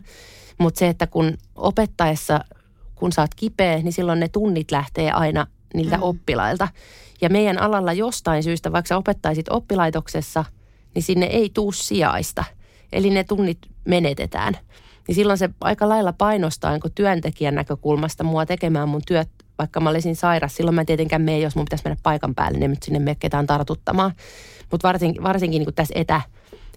[0.59, 2.41] Mutta se, että kun opettaessa,
[2.95, 6.03] kun sä oot kipeä, niin silloin ne tunnit lähtee aina niiltä mm.
[6.03, 6.69] oppilailta.
[7.21, 10.45] Ja meidän alalla jostain syystä, vaikka sä opettaisit oppilaitoksessa,
[10.95, 12.45] niin sinne ei tuu sijaista.
[12.93, 14.55] Eli ne tunnit menetetään
[15.09, 19.91] niin silloin se aika lailla painostaa niin työntekijän näkökulmasta mua tekemään mun työt, vaikka mä
[19.91, 20.57] olisin sairas.
[20.57, 23.47] Silloin mä en tietenkään mene, jos mun pitäisi mennä paikan päälle, niin sinne me ketään
[23.47, 24.13] tartuttamaan.
[24.71, 26.21] Mutta varsinkin, varsinkin niin tässä etä,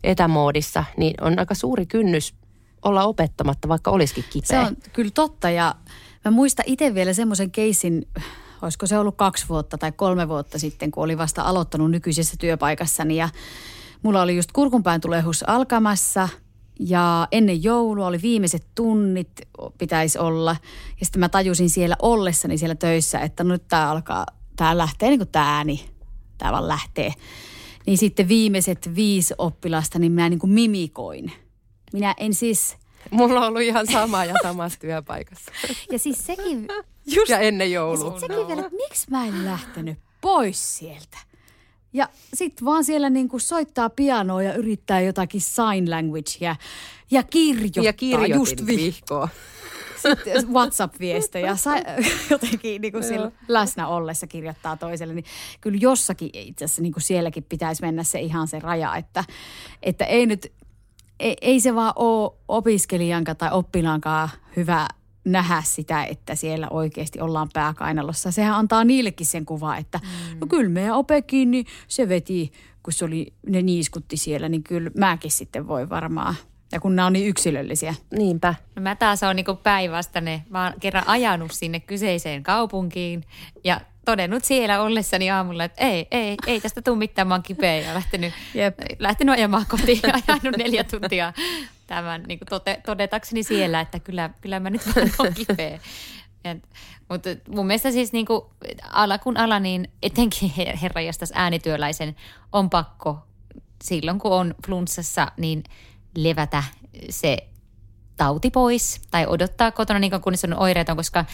[0.04, 2.34] etämoodissa, niin on aika suuri kynnys
[2.82, 4.48] olla opettamatta, vaikka olisikin kipeä.
[4.48, 5.76] Se on kyllä totta ja
[6.26, 8.08] mä muistan itse vielä semmoisen keisin,
[8.62, 13.16] olisiko se ollut kaksi vuotta tai kolme vuotta sitten, kun oli vasta aloittanut nykyisessä työpaikassani
[13.16, 13.30] ja
[14.02, 16.30] mulla oli just kurkunpään tulehus alkamassa
[16.88, 19.42] ja ennen joulua oli viimeiset tunnit
[19.78, 20.56] pitäisi olla
[21.00, 25.20] ja sitten mä tajusin siellä ollessani siellä töissä, että nyt tää alkaa, tää lähtee niin
[25.20, 25.86] kuin tää ääni,
[26.38, 27.14] tää vaan lähtee.
[27.86, 31.32] Niin sitten viimeiset viisi oppilasta, niin mä niin kuin mimikoin.
[31.94, 32.78] Minä en siis
[33.10, 35.52] Mulla on ollut ihan sama ja samassa työpaikassa.
[35.92, 36.68] Ja siis sekin,
[37.06, 37.30] Just.
[37.30, 38.12] Ja ennen ja joulua.
[38.12, 41.18] sit sekin vielä, että miksi mä en lähtenyt pois sieltä.
[41.94, 46.56] Ja sit vaan siellä niinku soittaa pianoa ja yrittää jotakin sign languagea
[47.12, 49.30] ja kirjoittaa Ja kirjoitin just vi- vihkoa.
[50.02, 51.76] sitten WhatsApp-viestejä sa-
[52.30, 55.26] jotenkin niin kuin sillä läsnä ollessa kirjoittaa toiselle, niin
[55.62, 59.24] kyllä jossakin itse asiassa niin kuin sielläkin pitäisi mennä se ihan se raja, että,
[59.84, 60.52] että ei nyt,
[61.20, 64.88] ei, ei se vaan ole opiskelijankaan tai oppilaankaan hyvä
[65.26, 68.32] nähdä sitä, että siellä oikeasti ollaan pääkainalossa.
[68.32, 70.40] Sehän antaa niillekin sen kuva, että mm.
[70.40, 72.52] no kyllä meidän opekin, niin se veti,
[72.84, 76.36] kun se oli, ne niiskutti siellä, niin kyllä mäkin sitten voi varmaan.
[76.72, 77.96] Ja kun nämä on niin yksilöllisiä.
[78.12, 78.56] Niinpä.
[78.76, 80.42] No mä taas on niinku päinvastainen.
[80.50, 83.24] Mä oon kerran ajanut sinne kyseiseen kaupunkiin
[83.64, 87.76] ja todennut siellä ollessani aamulla, että ei, ei, ei tästä tule mitään, mä oon kipeä
[87.76, 88.80] ja lähtenyt, Jep.
[89.00, 91.34] lähtenyt ajamaan kotiin ja ajanut neljä tuntia
[91.96, 94.82] tämän niin tote, todetakseni siellä, että kyllä, kyllä mä nyt
[95.20, 95.80] oon kipeä.
[96.44, 96.70] Et,
[97.10, 98.42] mutta mun mielestä siis niin kuin
[98.92, 102.16] ala kun ala, niin etenkin herra jästäs äänityöläisen
[102.52, 103.20] on pakko
[103.84, 105.64] silloin, kun on flunssassa, niin
[106.18, 106.64] levätä
[107.10, 107.38] se
[108.18, 111.26] tauti pois tai odottaa kotona niin kauan kunnes on oireeton, koska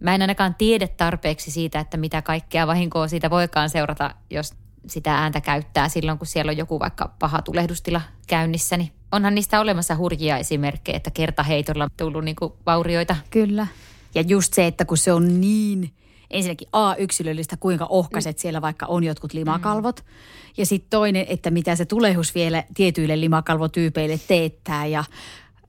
[0.00, 4.54] mä en ainakaan tiedä tarpeeksi siitä, että mitä kaikkea vahinkoa siitä voikaan seurata, jos
[4.86, 8.76] sitä ääntä käyttää silloin, kun siellä on joku vaikka paha tulehdustila käynnissä.
[8.76, 13.16] Niin onhan niistä olemassa hurjia esimerkkejä, että kertaheitolla on tullut niin kuin vaurioita.
[13.30, 13.66] Kyllä.
[14.14, 15.92] Ja just se, että kun se on niin
[16.30, 20.00] ensinnäkin A-yksilöllistä, kuinka ohkaiset siellä vaikka on jotkut limakalvot.
[20.00, 20.10] Mm.
[20.56, 25.04] Ja sitten toinen, että mitä se tulehus vielä tietyille limakalvotyypeille teettää ja,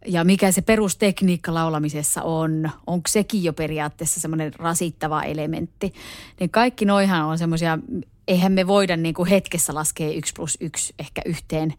[0.05, 2.71] ja mikä se perustekniikka laulamisessa on.
[2.87, 5.93] Onko sekin jo periaatteessa semmoinen rasittava elementti.
[6.39, 7.79] Niin kaikki noihan on semmoisia,
[8.27, 11.73] eihän me voida niin kuin hetkessä laskea yksi plus yksi ehkä yhteen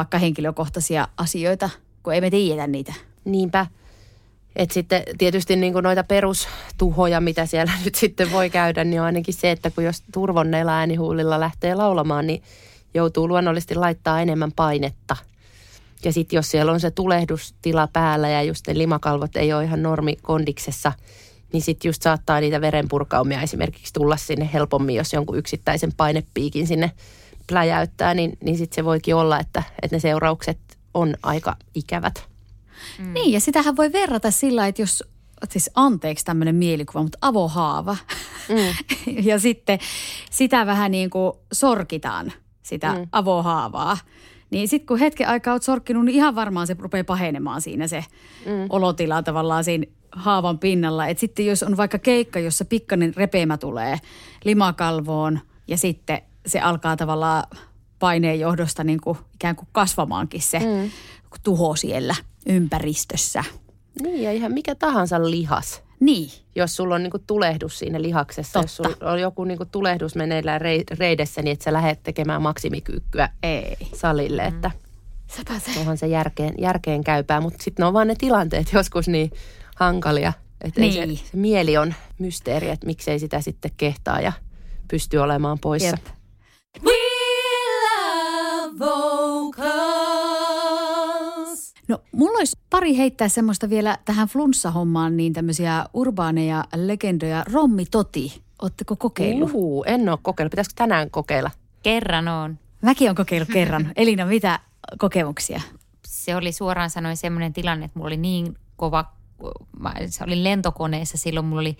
[0.00, 1.70] vaikka henkilökohtaisia asioita,
[2.02, 2.94] kun ei me tiedetä niitä.
[3.24, 3.66] Niinpä.
[4.56, 9.06] Et sitten tietysti niin kuin noita perustuhoja, mitä siellä nyt sitten voi käydä, niin on
[9.06, 12.42] ainakin se, että kun jos turvonneilla äänihuulilla lähtee laulamaan, niin
[12.94, 15.16] joutuu luonnollisesti laittaa enemmän painetta.
[16.04, 19.82] Ja sitten jos siellä on se tulehdustila päällä ja just ne limakalvot ei ole ihan
[19.82, 20.92] normikondiksessa,
[21.52, 26.90] niin sitten just saattaa niitä verenpurkaumia esimerkiksi tulla sinne helpommin, jos jonkun yksittäisen painepiikin sinne
[27.50, 30.58] pläjäyttää, niin, niin sitten se voikin olla, että, että ne seuraukset
[30.94, 32.28] on aika ikävät.
[32.98, 33.12] Mm.
[33.12, 35.04] Niin, ja sitähän voi verrata sillä, että jos,
[35.48, 37.96] siis anteeksi tämmöinen mielikuva, mutta avohaava.
[38.48, 38.96] Mm.
[39.30, 39.78] ja sitten
[40.30, 42.32] sitä vähän niin kuin sorkitaan,
[42.62, 43.06] sitä mm.
[43.12, 43.98] avohaavaa.
[44.50, 48.04] Niin sitten kun hetken aikaa oot sorkkinut, niin ihan varmaan se rupeaa pahenemaan siinä se
[48.46, 48.66] mm.
[48.68, 51.06] olotila tavallaan siinä haavan pinnalla.
[51.06, 53.98] Että sitten jos on vaikka keikka, jossa pikkainen repeämä tulee
[54.44, 57.44] limakalvoon ja sitten se alkaa tavallaan
[57.98, 60.90] paineen johdosta niin kuin ikään kuin kasvamaankin se mm.
[61.42, 62.14] tuho siellä
[62.46, 63.44] ympäristössä.
[64.02, 65.82] Niin, ja ihan mikä tahansa lihas.
[66.00, 66.30] Niin.
[66.54, 68.64] Jos sulla on niinku tulehdus siinä lihaksessa, Totta.
[68.64, 73.28] jos sulla on joku niinku tulehdus meneillään rei- reidessä, niin että sä lähdet tekemään maksimikyykkyä
[73.42, 73.76] Ei.
[73.94, 74.48] salille, mm.
[74.48, 74.70] että
[75.26, 75.80] Sepä se.
[75.80, 77.40] onhan se järkeen, järkeen käypää.
[77.40, 79.30] Mutta sitten ne on vaan ne tilanteet joskus niin
[79.76, 81.08] hankalia, että niin.
[81.08, 81.18] Niin.
[81.18, 84.32] se, se mieli on mysteeri, että miksei sitä sitten kehtaa ja
[84.88, 85.88] pysty olemaan poissa.
[85.88, 86.19] Jep.
[86.84, 86.92] We
[87.84, 89.74] love vocals.
[91.88, 97.44] No mulla olisi pari heittää semmoista vielä tähän flunssahommaan, niin tämmöisiä urbaaneja legendoja.
[97.52, 99.50] Rommi Toti, ootteko kokeillut?
[99.54, 100.50] Uhu, en ole kokeillut.
[100.50, 101.50] Pitäisikö tänään kokeilla?
[101.82, 102.58] Kerran on.
[102.82, 103.92] Mäkin olen kokeillut kerran.
[103.96, 104.60] Elina, mitä
[104.98, 105.60] kokemuksia?
[106.10, 109.12] se oli suoraan sanoen semmoinen tilanne, että mulla oli niin kova,
[109.78, 111.76] mä se olin lentokoneessa silloin, mulla oli,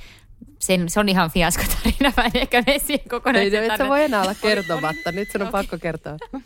[0.59, 3.45] sen, se on ihan fiaskotarina, mä en ehkä mene siihen kokonaan.
[3.45, 5.13] Ei, et sä voi enää olla kertomatta.
[5.13, 6.17] Nyt sun on pakko kertoa.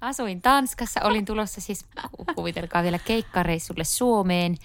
[0.00, 1.84] Asuin Tanskassa, olin tulossa siis,
[2.16, 4.56] ku- kuvitelkaa vielä keikkareissulle Suomeen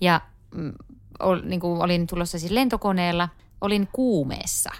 [0.00, 0.20] ja
[0.54, 0.72] mm,
[1.20, 3.28] ol, niin kuin olin tulossa siis lentokoneella,
[3.60, 4.70] olin kuumeessa.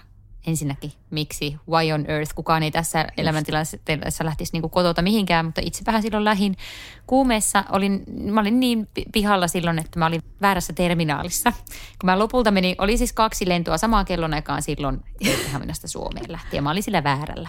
[0.46, 6.02] Ensinnäkin, miksi, why on earth, kukaan ei tässä elämäntilanteessa lähtisi niin kotota mihinkään, mutta itsepähän
[6.02, 6.56] silloin lähin
[7.06, 7.64] kuumeessa.
[7.72, 11.52] Olin, mä olin niin pi- pihalla silloin, että mä olin väärässä terminaalissa.
[12.00, 16.62] Kun mä lopulta menin, oli siis kaksi lentoa samaan kellonaikaan silloin Kööpenhaminasta Suomeen lähti ja
[16.62, 17.48] mä olin sillä väärällä.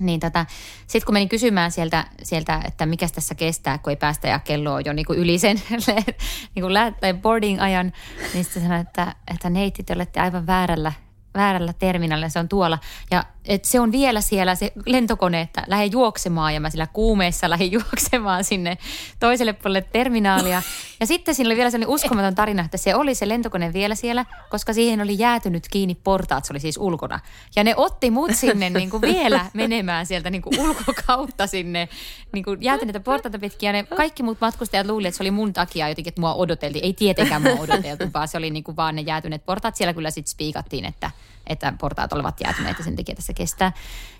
[0.00, 0.46] Niin tota,
[0.86, 4.74] sitten kun menin kysymään sieltä, sieltä, että mikä tässä kestää, kun ei päästä ja kello
[4.74, 5.62] on jo niin kuin yli sen
[6.54, 7.92] niin kuin lä- tai boarding-ajan,
[8.34, 10.92] niin sitten sanoin, että, että neiti, te olette aivan väärällä,
[11.36, 12.78] väärällä terminaalilla, se on tuolla.
[13.10, 17.50] Ja et se on vielä siellä se lentokone, että lähde juoksemaan ja mä sillä kuumeessa
[17.50, 18.78] lähdin juoksemaan sinne
[19.20, 20.62] toiselle puolelle terminaalia.
[21.00, 24.24] Ja sitten siinä oli vielä sellainen uskomaton tarina, että se oli se lentokone vielä siellä,
[24.50, 27.20] koska siihen oli jäätynyt kiinni portaat, se oli siis ulkona.
[27.56, 31.88] Ja ne otti mut sinne niin kuin vielä menemään sieltä niin kuin ulkokautta sinne
[32.32, 33.66] niin kuin jäätyneitä portaita pitkin.
[33.66, 36.84] Ja ne kaikki muut matkustajat luulivat, että se oli mun takia jotenkin, että mua odoteltiin.
[36.84, 39.76] Ei tietenkään mua odoteltu, vaan se oli niin kuin vaan ne jäätyneet portaat.
[39.76, 41.10] Siellä kyllä sitten spiikattiin, että,
[41.46, 43.72] että portaat olivat jäätyneet ja sen takia tässä kestää.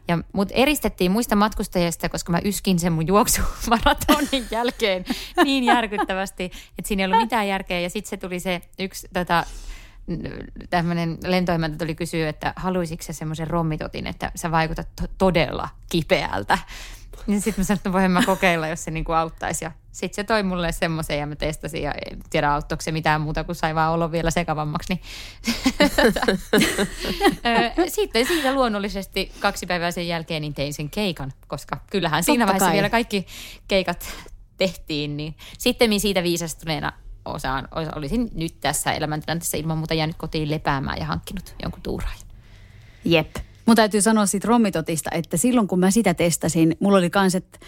[0.08, 5.04] Ja mut eristettiin muista matkustajista, koska mä yskin sen mun juoksumaratonin jälkeen
[5.44, 6.44] niin järkyttävästi,
[6.78, 7.80] että siinä ei ollut mitään järkeä.
[7.80, 9.44] Ja sitten se tuli se yksi tota,
[10.70, 16.58] tämmöinen lentoimäntä tuli kysyä, että haluaisitko se semmoisen rommitotin, että sä vaikutat to- todella kipeältä.
[17.26, 19.64] Niin sitten mä sanoin, että voin mä kokeilla, jos se niinku auttaisi.
[19.64, 23.20] Ja sitten se toi mulle semmoisen ja mä testasin ja en tiedä auttoiko se mitään
[23.20, 24.94] muuta, kun sai vaan olla vielä sekavammaksi.
[24.94, 25.00] Niin.
[27.88, 32.46] sitten siitä luonnollisesti kaksi päivää sen jälkeen niin tein sen keikan, koska kyllähän siinä Totta
[32.46, 32.74] vaiheessa kai.
[32.74, 33.26] vielä kaikki
[33.68, 34.06] keikat
[34.56, 35.16] tehtiin.
[35.16, 36.92] Niin sitten siitä viisastuneena
[37.24, 42.26] osaan, olisin nyt tässä elämäntilanteessa ilman muuta jäänyt kotiin lepäämään ja hankkinut jonkun tuuraajan.
[43.04, 43.36] Jep.
[43.66, 47.58] Mun täytyy sanoa siitä rommitotista, että silloin kun mä sitä testasin, mulla oli kans, että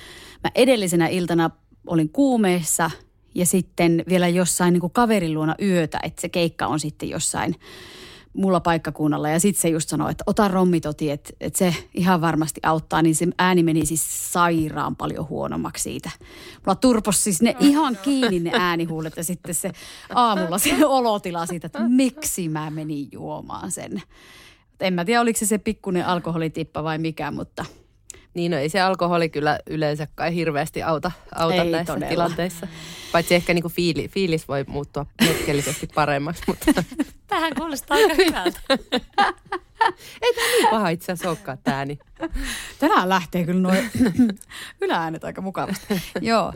[0.44, 1.50] mä edellisenä iltana
[1.86, 2.90] olin kuumeessa
[3.34, 7.54] ja sitten vielä jossain niin kuin kaverin luona yötä, että se keikka on sitten jossain
[8.32, 9.28] mulla paikkakunnalla.
[9.28, 13.02] Ja sitten se just sanoi, että ota rommitoti, että, että se ihan varmasti auttaa.
[13.02, 16.10] Niin se ääni meni siis sairaan paljon huonommaksi siitä.
[16.66, 19.72] Mulla turpos siis ne ihan kiinni ne äänihuulet ja sitten se
[20.14, 24.02] aamulla se olotila siitä, että miksi mä menin juomaan sen.
[24.80, 27.64] En mä tiedä, oliko se se pikkuinen alkoholitippa vai mikä, mutta–
[28.38, 32.10] niin, no ei se alkoholi kyllä yleensä kai hirveästi auta, auta ei näissä todella.
[32.10, 32.68] tilanteissa.
[33.12, 36.42] Paitsi ehkä niinku fiili, fiilis voi muuttua hetkellisesti paremmaksi.
[36.46, 36.66] Mutta.
[37.26, 38.60] Tähän kuulostaa aika hyvältä.
[40.22, 41.98] ei tämä niin paha itse asiassa olekaan tämä ääni.
[42.78, 43.90] Tänään lähtee kyllä noin
[44.82, 45.86] ylääänet aika mukavasti.
[46.20, 46.52] Joo,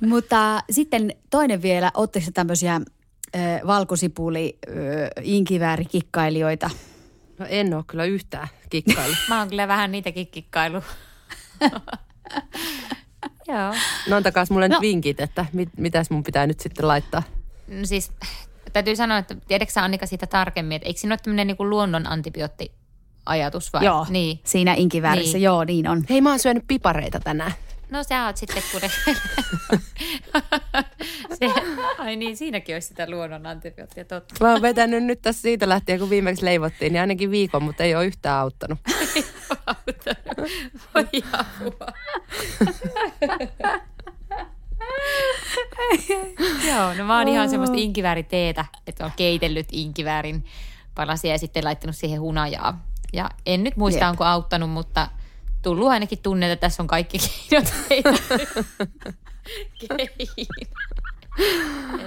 [0.00, 2.80] mutta sitten toinen vielä, ootteko tämmöisiä
[3.66, 4.74] valkosipuli äh,
[5.22, 6.70] inkiväärikikkailijoita?
[7.38, 9.14] No en ole kyllä yhtään kikkailu.
[9.28, 10.82] Mä oon kyllä vähän niitäkin kikkailu.
[13.48, 13.74] Joo.
[14.08, 14.74] No antakaa mulle no.
[14.74, 17.22] nyt vinkit, että mit, mitäs mun pitää nyt sitten laittaa.
[17.68, 18.12] No siis
[18.72, 22.72] täytyy sanoa, että tiedätkö Annika siitä tarkemmin, että eikö siinä ole tämmöinen niin luonnon antibiootti
[23.26, 23.84] ajatus vai?
[23.84, 24.40] Joo, niin.
[24.44, 25.42] siinä inkiväärissä, niin.
[25.44, 26.04] joo niin on.
[26.10, 27.52] Hei mä oon syönyt pipareita tänään.
[27.94, 28.90] No sä oot sitten kuule.
[31.38, 31.46] Se,
[31.98, 34.34] ai niin, siinäkin olisi sitä luonnon antibioottia, totta.
[34.40, 37.94] Mä oon vetänyt nyt tässä siitä lähtien, kun viimeksi leivottiin, niin ainakin viikon, mutta ei
[37.94, 38.78] ole yhtään auttanut.
[39.16, 40.50] ei ole auttanut.
[40.94, 41.86] Voi apua.
[46.68, 50.44] Joo, no mä oon ihan semmoista inkivääriteetä, että on keitellyt inkiväärin
[50.94, 52.86] palasia ja sitten laittanut siihen hunajaa.
[53.12, 54.10] Ja en nyt muista, Jep.
[54.10, 55.08] onko auttanut, mutta–
[55.64, 57.74] tullut ainakin tunne, että tässä on kaikki keinot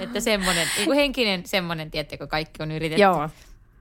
[0.00, 3.02] että semmoinen, niin henkinen semmoinen, tiettäkö, kaikki on yritetty.
[3.02, 3.28] Joo.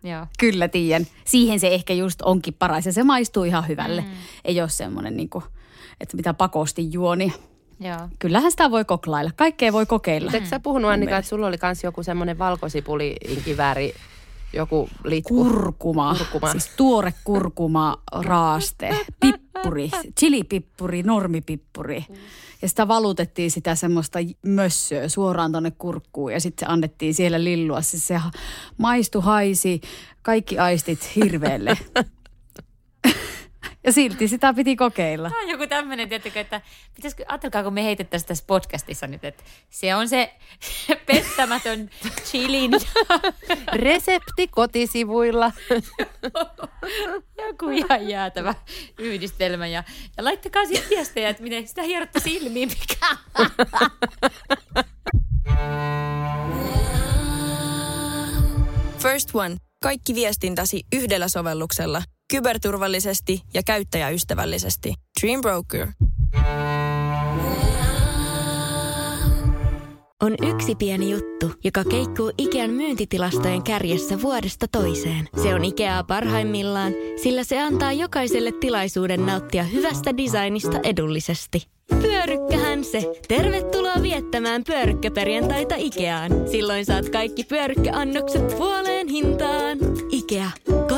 [0.04, 0.28] Joo.
[0.40, 1.08] Kyllä tiedän.
[1.26, 4.02] Siihen se ehkä just onkin paras ja se maistuu ihan hyvälle.
[4.02, 4.08] Mm.
[4.46, 5.44] Ei ole semmoinen, niin kuin,
[6.02, 7.34] että mitä pakosti juoni.
[7.80, 8.10] Joo.
[8.20, 9.32] Kyllähän sitä voi koklailla.
[9.36, 10.32] Kaikkea voi kokeilla.
[10.34, 13.94] Eikö sä puhunut Annika, että sulla oli myös joku semmoinen valkosipuli-inkivääri
[14.53, 15.43] joku litku.
[15.43, 16.15] Kurkuma.
[16.15, 16.51] kurkuma.
[16.51, 18.95] Siis tuore kurkuma raaste.
[19.19, 19.91] Pippuri.
[20.19, 22.05] Chilipippuri, normipippuri.
[22.62, 27.81] Ja sitä valutettiin sitä semmoista mössöä suoraan tonne kurkkuun ja sitten se annettiin siellä lillua.
[27.81, 28.21] Siis se
[28.77, 29.81] maistu, haisi,
[30.21, 31.77] kaikki aistit hirveelle.
[33.88, 35.30] Ja silti sitä piti kokeilla.
[35.30, 36.62] Tämä on joku tämmöinen, tiettäkö, että
[36.95, 40.34] pitäisikö, ajatelkaa, kun me heitettäisiin tässä podcastissa nyt, että se on se
[41.08, 41.89] pettämätön
[42.23, 42.71] chilin.
[43.73, 45.52] Resepti kotisivuilla.
[47.47, 48.56] joku ihan jäätävä
[49.00, 49.67] yhdistelmä.
[49.67, 49.84] Ja,
[50.17, 52.69] ja laittakaa sitten viestejä, että miten sitä hierotta silmiin.
[52.69, 53.17] Mikä.
[59.00, 59.58] First One.
[59.84, 64.94] Kaikki viestintäsi yhdellä sovelluksella– kyberturvallisesti ja käyttäjäystävällisesti.
[65.22, 65.88] Dream Broker.
[70.22, 75.30] On yksi pieni juttu, joka keikkuu Ikean myyntitilastojen kärjessä vuodesta toiseen.
[75.44, 81.67] Se on Ikeaa parhaimmillaan, sillä se antaa jokaiselle tilaisuuden nauttia hyvästä designista edullisesti.
[82.02, 83.13] Pyörykkähän se.
[83.28, 86.32] Tervetuloa viettämään pyörykkäperjantaita Ikeaan.
[86.52, 89.78] Silloin saat kaikki pyörykkäannokset puoleen hintaan.
[90.12, 90.52] Ikea.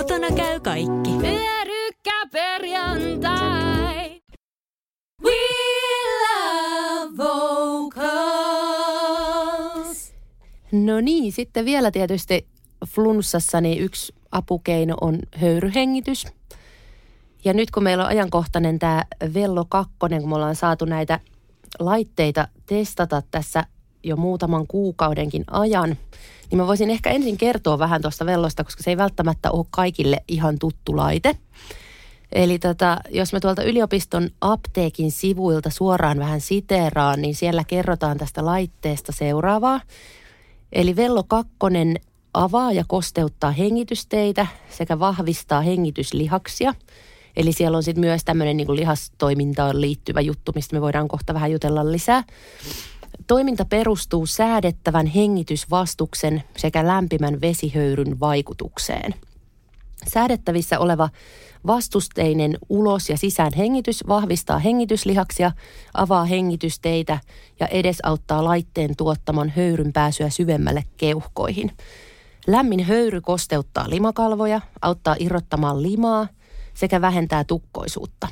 [0.10, 1.12] Kotona käy kaikki.
[1.22, 4.22] Pyörykkäperjantai.
[5.24, 5.32] We
[6.22, 8.04] love vocals.
[10.72, 12.48] No niin, sitten vielä tietysti
[12.88, 16.28] flunssassa niin yksi apukeino on höyryhengitys.
[17.46, 19.04] Ja nyt kun meillä on ajankohtainen tämä
[19.34, 21.20] Vello 2, kun me ollaan saatu näitä
[21.80, 23.64] laitteita testata tässä
[24.04, 25.98] jo muutaman kuukaudenkin ajan,
[26.52, 30.24] niin mä voisin ehkä ensin kertoa vähän tuosta Vellosta, koska se ei välttämättä ole kaikille
[30.28, 31.38] ihan tuttu laite.
[32.32, 38.46] Eli tota, jos me tuolta yliopiston apteekin sivuilta suoraan vähän siteeraan, niin siellä kerrotaan tästä
[38.46, 39.82] laitteesta seuraavaa.
[40.74, 41.54] Eli Vello 2
[42.34, 46.74] avaa ja kosteuttaa hengitysteitä sekä vahvistaa hengityslihaksia.
[47.36, 51.52] Eli siellä on sitten myös tämmöinen niin lihastoimintaan liittyvä juttu, mistä me voidaan kohta vähän
[51.52, 52.24] jutella lisää.
[53.30, 59.14] Toiminta perustuu säädettävän hengitysvastuksen sekä lämpimän vesihöyryn vaikutukseen.
[60.08, 61.10] Säädettävissä oleva
[61.68, 65.52] vastusteinen ulos- ja sisään hengitys vahvistaa hengityslihaksia,
[65.94, 67.20] avaa hengitysteitä
[67.60, 71.72] ja edesauttaa laitteen tuottaman höyryn pääsyä syvemmälle keuhkoihin.
[72.48, 76.28] Lämmin höyry kosteuttaa limakalvoja, auttaa irrottamaan limaa
[76.74, 78.28] sekä vähentää tukkoisuutta.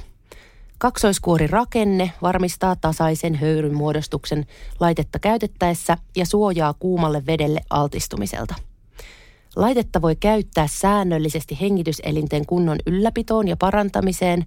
[0.80, 4.46] Kaksoiskuori rakenne varmistaa tasaisen höyryn muodostuksen
[4.80, 8.56] laitetta käytettäessä ja suojaa kuumalle vedelle altistumiselta.
[9.56, 14.46] Laitetta voi käyttää säännöllisesti hengityselinten kunnon ylläpitoon ja parantamiseen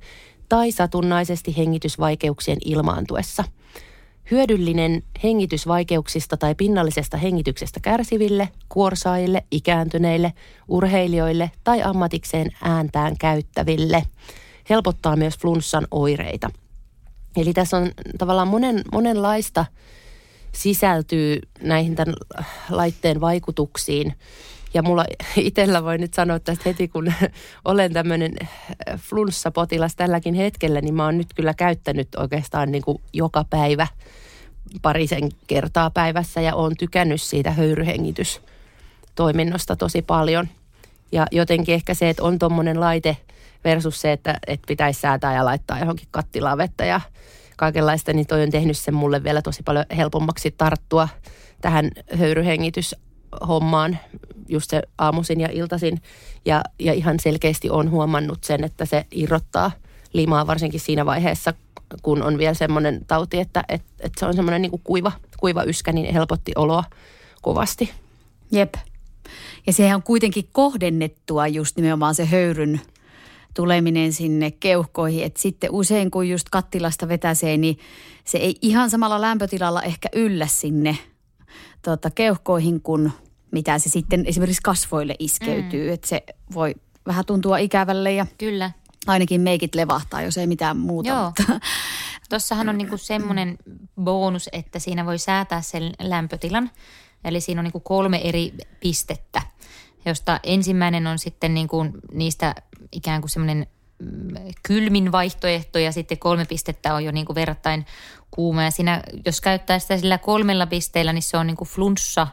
[0.48, 3.44] tai satunnaisesti hengitysvaikeuksien ilmaantuessa.
[4.30, 10.32] Hyödyllinen hengitysvaikeuksista tai pinnallisesta hengityksestä kärsiville, kuorsaajille, ikääntyneille,
[10.68, 14.02] urheilijoille tai ammatikseen ääntään käyttäville.
[14.70, 16.50] Helpottaa myös flunssan oireita.
[17.36, 19.66] Eli tässä on tavallaan monen, monenlaista
[20.52, 22.14] sisältyy näihin tämän
[22.70, 24.14] laitteen vaikutuksiin.
[24.74, 25.04] Ja mulla
[25.36, 27.12] itsellä voi nyt sanoa tästä heti, kun
[27.64, 28.36] olen tämmöinen
[28.96, 33.86] flunssapotilas tälläkin hetkellä, niin mä oon nyt kyllä käyttänyt oikeastaan niin kuin joka päivä
[34.82, 40.48] parisen kertaa päivässä ja oon tykännyt siitä höyryhengitystoiminnosta tosi paljon.
[41.12, 43.16] Ja jotenkin ehkä se, että on tuommoinen laite
[43.64, 47.00] versus se, että, että pitäisi säätää ja laittaa johonkin kattilaan vettä ja
[47.56, 51.08] kaikenlaista, niin toi on tehnyt sen mulle vielä tosi paljon helpommaksi tarttua
[51.60, 53.98] tähän höyryhengityshommaan
[54.48, 56.02] just se aamuisin ja iltaisin.
[56.44, 59.70] Ja, ja ihan selkeästi on huomannut sen, että se irrottaa
[60.12, 61.54] limaa varsinkin siinä vaiheessa,
[62.02, 65.92] kun on vielä semmoinen tauti, että, että, että se on semmoinen niin kuiva, kuiva yskä,
[65.92, 66.84] niin helpotti oloa
[67.42, 67.90] kovasti.
[68.52, 68.74] Jep.
[69.66, 72.80] Ja sehän on kuitenkin kohdennettua just nimenomaan se höyryn
[73.54, 75.24] tuleminen sinne keuhkoihin.
[75.24, 77.78] Että sitten usein kun just kattilasta vetäsee, niin
[78.24, 80.98] se ei ihan samalla lämpötilalla ehkä yllä sinne
[81.82, 83.12] tota, keuhkoihin kuin
[83.50, 85.86] mitä se sitten esimerkiksi kasvoille iskeytyy.
[85.86, 85.94] Mm.
[85.94, 86.22] Että se
[86.54, 86.74] voi
[87.06, 88.70] vähän tuntua ikävälle ja Kyllä.
[89.06, 91.08] ainakin meikit levahtaa, jos ei mitään muuta.
[91.08, 91.24] Joo.
[91.24, 91.60] Mutta,
[92.28, 93.58] Tossahan on niinku semmoinen
[94.00, 96.70] bonus, että siinä voi säätää sen lämpötilan.
[97.24, 99.42] Eli siinä on niinku kolme eri pistettä,
[100.04, 102.54] josta ensimmäinen on sitten niinku niistä
[102.92, 103.66] ikään kuin semmoinen
[103.98, 107.86] mm, kylmin vaihtoehto ja sitten kolme pistettä on jo niinku verrattain
[108.30, 108.62] kuuma.
[108.62, 112.26] Ja siinä, jos käyttää sitä sillä kolmella pisteellä, niin se on niinku flunssa,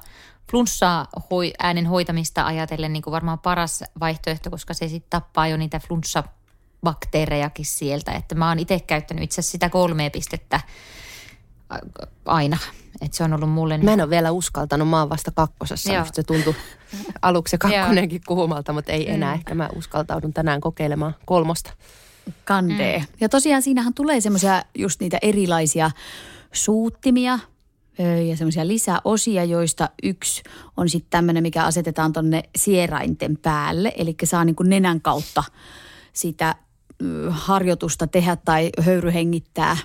[0.52, 5.58] flunssaa hoi, äänen hoitamista ajatellen niin kuin varmaan paras vaihtoehto, koska se sitten tappaa jo
[5.58, 8.12] niitä flunssabakteerejakin sieltä.
[8.12, 10.62] Että mä oon itse käyttänyt itse asiassa sitä kolmea pistettä
[12.26, 12.58] aina.
[13.02, 13.78] Että se on ollut mulle...
[13.78, 15.94] Mä en ole vielä uskaltanut, mä oon vasta kakkosessa.
[15.94, 16.06] Joo.
[16.14, 16.56] Se tuntui
[17.22, 19.34] aluksi se kakkonenkin kuumalta, mutta ei enää.
[19.34, 21.74] Ehkä mä uskaltaudun tänään kokeilemaan kolmosta.
[22.46, 23.00] kandee.
[23.00, 23.06] Mm.
[23.22, 25.92] Ja tosiaan siinähän tulee semmoisia just niitä erilaisia
[26.52, 27.40] suuttimia
[28.30, 30.44] ja semmoisia lisäosia, joista yksi
[30.78, 33.94] on sitten tämmöinen, mikä asetetaan tonne sierainten päälle.
[33.98, 35.44] Eli saa niin kuin nenän kautta
[36.14, 36.56] sitä
[37.30, 39.78] harjoitusta tehdä tai höyryhengittää.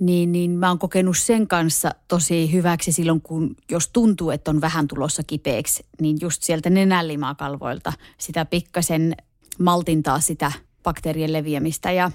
[0.00, 4.60] Niin, niin mä oon kokenut sen kanssa tosi hyväksi silloin, kun jos tuntuu, että on
[4.60, 9.16] vähän tulossa kipeäksi, niin just sieltä nenänlimakalvoilta sitä pikkasen
[9.58, 12.10] maltintaa sitä bakteerien leviämistä ja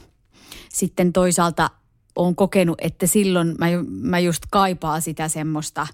[0.69, 1.69] sitten toisaalta
[2.15, 5.87] olen kokenut, että silloin mä, mä just kaipaa sitä semmoista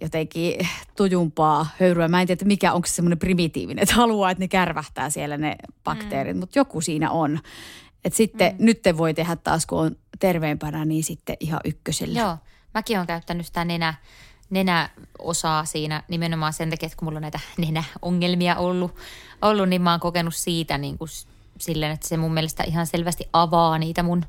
[0.00, 2.08] jotenkin tujumpaa höyryä.
[2.08, 5.56] Mä en tiedä, mikä onko se semmoinen primitiivinen, että haluaa, että ne kärvähtää siellä ne
[5.84, 6.40] bakteerit, mm.
[6.40, 7.40] mutta joku siinä on.
[8.08, 8.64] Et sitten mm.
[8.64, 12.20] nyt te voi tehdä taas, kun on terveempänä, niin sitten ihan ykkösellä.
[12.20, 12.36] Joo,
[12.74, 13.94] mäkin olen käyttänyt sitä nenä,
[14.50, 18.96] nenäosaa siinä nimenomaan sen takia, että kun mulla on näitä nenäongelmia ollut,
[19.42, 21.10] ollut niin mä oon kokenut siitä niin kuin
[21.58, 24.24] silleen, että se mun mielestä ihan selvästi avaa niitä mun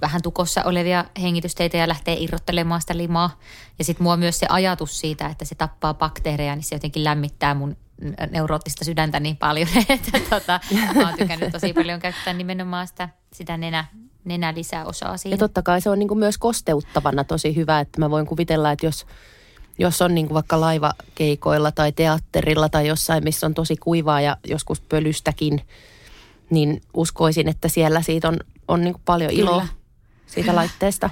[0.00, 3.38] vähän tukossa olevia hengitysteitä ja lähtee irrottelemaan sitä limaa.
[3.78, 7.54] Ja sitten mua myös se ajatus siitä, että se tappaa bakteereja, niin se jotenkin lämmittää
[7.54, 7.76] mun
[8.30, 10.60] neuroottista sydäntä niin paljon, että tota,
[10.94, 13.84] mä oon tykännyt tosi paljon käyttää nimenomaan sitä, sitä nenä,
[14.24, 15.34] nenälisäosaa siinä.
[15.34, 18.70] Ja totta kai se on niin kuin myös kosteuttavana tosi hyvä, että mä voin kuvitella,
[18.70, 19.06] että jos,
[19.78, 24.36] jos on niin kuin vaikka laivakeikoilla tai teatterilla tai jossain, missä on tosi kuivaa ja
[24.46, 25.60] joskus pölystäkin,
[26.50, 28.36] niin uskoisin, että siellä siitä on,
[28.68, 29.42] on niin kuin paljon Kyllä.
[29.42, 29.66] iloa
[30.26, 31.10] siitä laitteesta.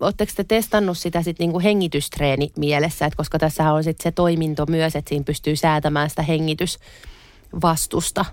[0.00, 4.66] Oletteko te testannut sitä sit niinku hengitystreeni mielessä, et koska tässä on sit se toiminto
[4.66, 8.24] myös, että siinä pystyy säätämään sitä hengitysvastusta,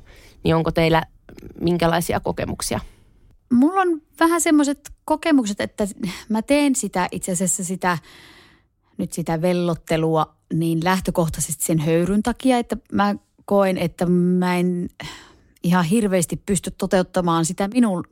[0.43, 1.03] niin onko teillä
[1.61, 2.79] minkälaisia kokemuksia?
[3.53, 5.87] Mulla on vähän semmoiset kokemukset, että
[6.29, 7.97] mä teen sitä itse asiassa sitä
[8.97, 14.89] nyt sitä vellottelua niin lähtökohtaisesti sen höyryn takia, että mä koen, että mä en
[15.68, 18.03] ihan hirveästi pysty toteuttamaan sitä minun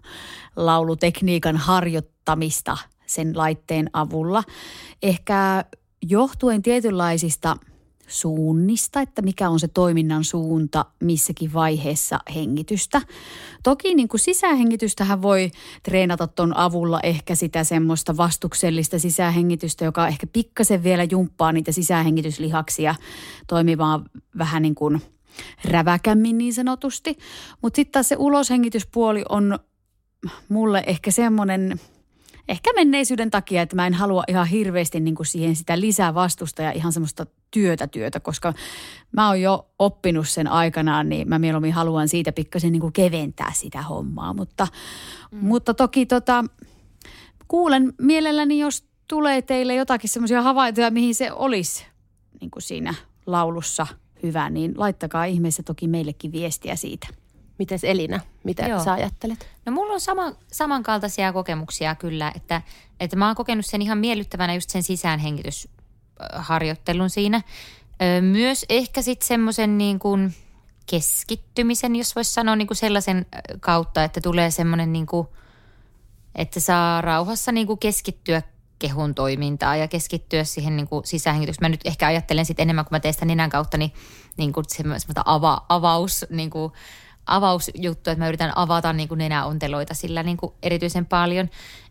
[0.56, 4.44] laulutekniikan harjoittamista sen laitteen avulla.
[5.04, 5.66] Ehkä
[6.02, 7.58] johtuen tietynlaisista
[8.08, 13.02] suunnista, että mikä on se toiminnan suunta missäkin vaiheessa hengitystä.
[13.64, 15.52] Toki niin kuin sisähengitystähän voi
[15.84, 22.96] treenata ton avulla ehkä sitä semmoista vastuksellista sisähengitystä, joka ehkä pikkasen vielä jumppaa niitä sisähengityslihaksia
[23.48, 24.06] toimimaan
[24.38, 25.02] vähän niin kuin–
[25.66, 27.18] räväkämmin niin sanotusti.
[27.62, 29.60] Mutta sitten taas se uloshengityspuoli on
[30.50, 31.80] mulle ehkä semmoinen,
[32.48, 36.62] ehkä menneisyyden takia, että mä en halua ihan hirveästi niin kuin siihen sitä lisää vastusta
[36.62, 38.54] ja ihan semmoista työtä työtä, koska
[39.12, 43.52] mä oon jo oppinut sen aikanaan, niin mä mieluummin haluan siitä pikkasen niin kuin keventää
[43.54, 44.34] sitä hommaa.
[44.34, 44.68] Mutta,
[45.32, 45.38] mm.
[45.42, 46.46] mutta toki tota,
[47.48, 51.86] kuulen mielelläni, jos tulee teille jotakin semmoisia havaintoja, mihin se olisi
[52.42, 52.94] niin kuin siinä
[53.26, 53.88] laulussa–
[54.28, 57.08] hyvä, niin laittakaa ihmeessä toki meillekin viestiä siitä.
[57.60, 58.84] Mites Elina, mitä Joo.
[58.84, 59.48] sä ajattelet?
[59.66, 62.62] No mulla on sama, samankaltaisia kokemuksia kyllä, että,
[63.00, 67.42] että mä oon kokenut sen ihan miellyttävänä just sen sisäänhengitysharjoittelun siinä.
[68.22, 70.34] Myös ehkä sitten semmoisen niin kuin
[70.86, 73.26] keskittymisen, jos voisi sanoa niin kuin sellaisen
[73.60, 75.28] kautta, että tulee semmoinen niin kuin,
[76.36, 78.42] että saa rauhassa niin kuin keskittyä
[78.80, 81.66] kehun toimintaa ja keskittyä siihen niin kuin sisähengitykseen.
[81.66, 83.94] Mä nyt ehkä ajattelen sitten enemmän, kun mä teen sitä nenän kautta, niin,
[84.38, 86.72] niin kuin semmoista ava, avaus, niin kuin,
[87.26, 91.50] avausjuttu, että mä yritän avata niin kuin nenäonteloita sillä niin kuin erityisen paljon.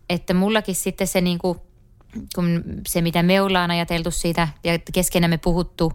[0.09, 1.59] Että mullakin sitten se niin kuin,
[2.35, 5.93] kun se, mitä me ollaan ajateltu siitä ja keskenämme puhuttu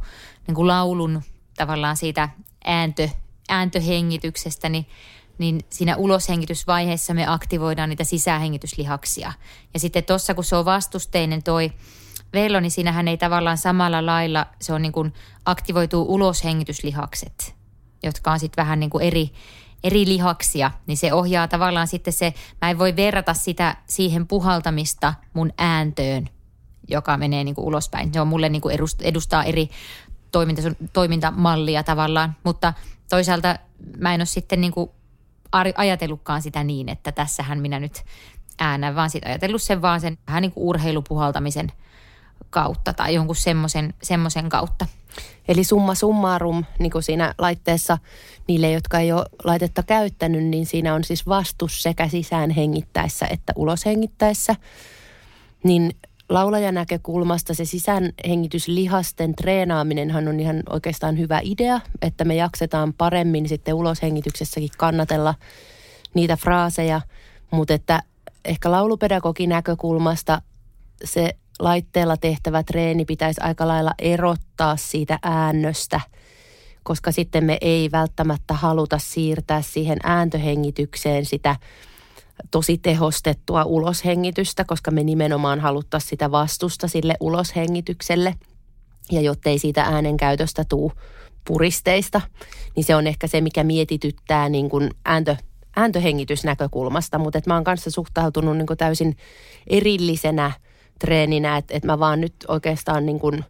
[0.47, 1.21] niin kuin laulun
[1.57, 2.29] tavallaan siitä
[2.65, 3.09] ääntö,
[3.49, 4.85] ääntöhengityksestä, niin
[5.39, 9.33] niin siinä uloshengitysvaiheessa me aktivoidaan niitä sisähengityslihaksia.
[9.73, 11.71] Ja sitten tuossa, kun se on vastusteinen toi
[12.33, 15.13] vello, niin siinähän ei tavallaan samalla lailla, se on niin kuin
[15.45, 17.55] aktivoituu uloshengityslihakset,
[18.03, 19.29] jotka on sitten vähän niin kuin eri,
[19.83, 25.13] eri lihaksia, niin se ohjaa tavallaan sitten se, mä en voi verrata sitä siihen puhaltamista
[25.33, 26.29] mun ääntöön,
[26.87, 28.13] joka menee niin kuin ulospäin.
[28.13, 29.69] Se on mulle niin kuin edustaa eri
[30.31, 30.61] toiminta,
[30.93, 32.73] toimintamallia tavallaan, mutta
[33.09, 33.55] toisaalta
[33.97, 34.89] mä en ole sitten niin kuin
[35.51, 38.03] ajatellutkaan sitä niin, että tässähän minä nyt
[38.59, 41.71] äänän, vaan sitten ajatellut sen vaan sen vähän niin kuin urheilupuhaltamisen
[42.49, 44.85] kautta tai jonkun semmoisen, semmoisen kautta.
[45.47, 47.97] Eli summa summarum, niin kuin siinä laitteessa
[48.47, 53.53] niille, jotka ei ole laitetta käyttänyt, niin siinä on siis vastus sekä sisään hengittäessä että
[53.55, 54.55] ulos hengittäessä.
[55.63, 55.95] Niin
[56.29, 63.73] laulajan näkökulmasta se sisäänhengityslihasten treenaaminenhan on ihan oikeastaan hyvä idea, että me jaksetaan paremmin sitten
[63.73, 65.35] uloshengityksessäkin kannatella
[66.13, 67.01] niitä fraaseja,
[67.51, 68.03] mutta että
[68.45, 70.41] ehkä laulupedagogin näkökulmasta
[71.03, 76.01] se laitteella tehtävä treeni pitäisi aika lailla erottaa siitä äännöstä,
[76.83, 81.55] koska sitten me ei välttämättä haluta siirtää siihen ääntöhengitykseen sitä
[82.51, 88.35] tosi tehostettua uloshengitystä, koska me nimenomaan haluttaisiin sitä vastusta sille uloshengitykselle.
[89.11, 90.91] Ja jottei siitä äänen käytöstä tuu
[91.47, 92.21] puristeista,
[92.75, 95.35] niin se on ehkä se, mikä mietityttää niin kuin ääntö,
[95.75, 97.17] ääntöhengitysnäkökulmasta.
[97.17, 99.17] Mutta mä oon kanssa suhtautunut niin kuin täysin
[99.67, 100.51] erillisenä
[100.99, 103.45] treeninä, että et mä vaan nyt oikeastaan niin kuin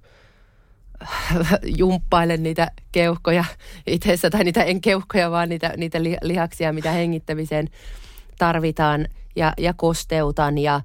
[1.78, 3.46] jumppailen niitä keuhkoja
[3.88, 7.70] itseessä, tai niitä en keuhkoja, vaan niitä, niitä lihaksia, mitä hengittämiseen
[8.40, 10.82] tarvitaan ja, ja kosteutan ja,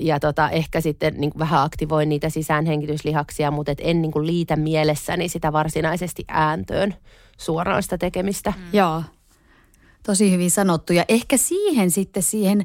[0.00, 4.56] ja tota, ehkä sitten niin vähän aktivoin niitä sisäänhengityslihaksia, mutta et en niin kuin liitä
[4.56, 6.94] mielessäni sitä varsinaisesti ääntöön
[7.38, 8.52] suoraan sitä tekemistä.
[8.56, 8.62] Mm.
[8.72, 9.02] Joo,
[10.06, 10.92] tosi hyvin sanottu.
[10.92, 12.64] Ja ehkä siihen sitten siihen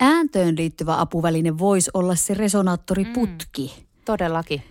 [0.00, 3.74] ääntöön liittyvä apuväline voisi olla se resonaattoriputki.
[3.76, 3.84] Mm.
[4.04, 4.62] Todellakin.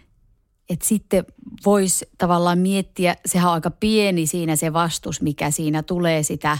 [0.69, 1.25] Et sitten
[1.65, 6.57] voisi tavallaan miettiä, sehän on aika pieni siinä se vastus, mikä siinä tulee sitä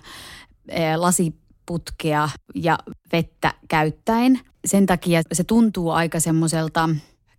[0.95, 1.35] lasi
[1.67, 2.77] putkea ja
[3.11, 4.39] vettä käyttäen.
[4.65, 6.89] Sen takia se tuntuu aika semmoiselta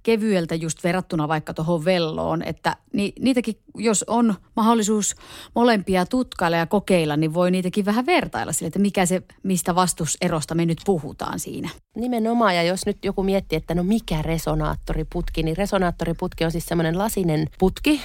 [0.02, 5.14] kevyeltä just verrattuna vaikka tuohon velloon, että ni, niitäkin, jos on mahdollisuus
[5.54, 10.54] molempia tutkailla ja kokeilla, niin voi niitäkin vähän vertailla sille, että mikä se, mistä vastuserosta
[10.54, 11.68] me nyt puhutaan siinä.
[11.96, 16.98] Nimenomaan, ja jos nyt joku miettii, että no mikä resonaattoriputki, niin resonaattoriputki on siis semmoinen
[16.98, 18.00] lasinen putki.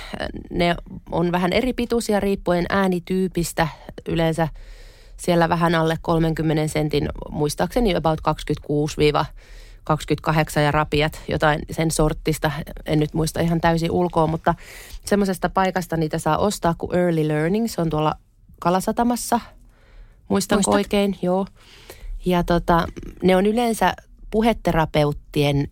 [0.52, 0.76] Ne
[1.12, 3.68] on vähän eri pituisia riippuen äänityypistä
[4.08, 4.48] yleensä
[5.24, 8.96] siellä vähän alle 30 sentin, muistaakseni about 26
[9.84, 12.52] 28 ja rapiat, jotain sen sorttista.
[12.86, 14.56] En nyt muista ihan täysin ulkoa, mutta
[15.06, 17.68] semmoisesta paikasta niitä saa ostaa kuin Early Learning.
[17.68, 18.16] Se on tuolla
[18.60, 19.40] Kalasatamassa.
[20.28, 20.74] Muistanko Muistat?
[20.74, 21.18] oikein?
[21.22, 21.46] Joo.
[22.26, 22.88] Ja tota,
[23.24, 23.94] ne on yleensä
[24.32, 25.68] puheterapeuttien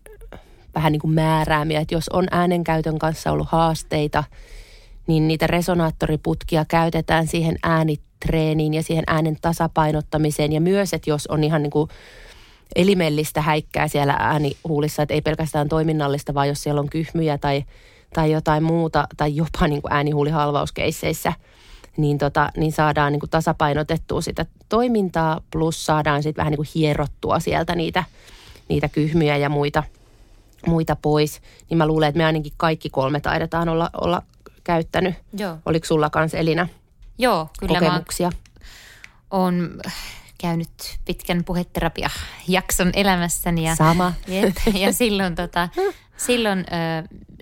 [0.74, 4.24] vähän niin kuin määräämiä, että jos on äänenkäytön kanssa ollut haasteita,
[5.06, 10.52] niin niitä resonaattoriputkia käytetään siihen äänitreeniin ja siihen äänen tasapainottamiseen.
[10.52, 11.88] Ja myös, että jos on ihan niin kuin
[12.76, 17.64] elimellistä häikkää siellä äänihuulissa, että ei pelkästään toiminnallista, vaan jos siellä on kyhmyjä tai,
[18.14, 21.32] tai jotain muuta, tai jopa niin kuin äänihuulihalvauskeisseissä,
[21.96, 26.68] niin, tota, niin saadaan niin kuin tasapainotettua sitä toimintaa, plus saadaan sitten vähän niin kuin
[26.74, 28.04] hierottua sieltä niitä,
[28.68, 29.82] niitä kyhmyjä ja muita,
[30.66, 31.40] muita pois.
[31.70, 34.22] Niin mä luulen, että me ainakin kaikki kolme taidetaan olla, olla
[34.64, 35.14] käyttänyt.
[35.32, 35.58] Joo.
[35.66, 36.68] Oliko sulla kanssa Elina
[37.18, 38.30] Joo, kyllä kokemuksia?
[39.30, 39.80] on
[40.38, 43.64] käynyt pitkän puheterapia-jakson elämässäni.
[43.64, 44.12] Ja, Sama.
[44.26, 45.68] Ja, ja silloin, tota,
[46.16, 46.62] silloin ö,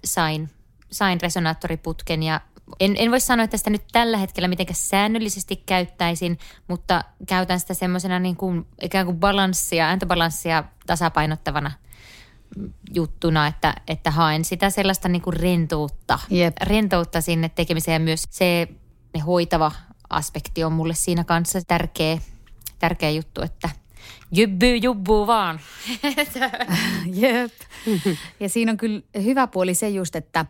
[0.05, 0.51] sain,
[0.91, 2.41] sain resonaattoriputken ja
[2.81, 7.75] en, en voi sanoa, että sitä nyt tällä hetkellä mitenkään säännöllisesti käyttäisin, mutta käytän sitä
[7.75, 11.73] semmoisena niin kuin, ikään kuin balanssia, ääntöbalanssia tasapainottavana
[12.95, 16.57] juttuna, että, että haen sitä sellaista niin kuin rentoutta, Jep.
[16.63, 18.69] rentoutta sinne tekemiseen ja myös se
[19.15, 19.73] ne hoitava
[20.11, 22.19] aspekti on mulle siinä kanssa tärkeä
[22.81, 23.69] tärkeä juttu, että
[24.33, 25.61] jybby jubbu vaan.
[27.23, 27.53] Jep.
[28.41, 30.47] Ja siinä on kyllä hyvä puoli se just, että,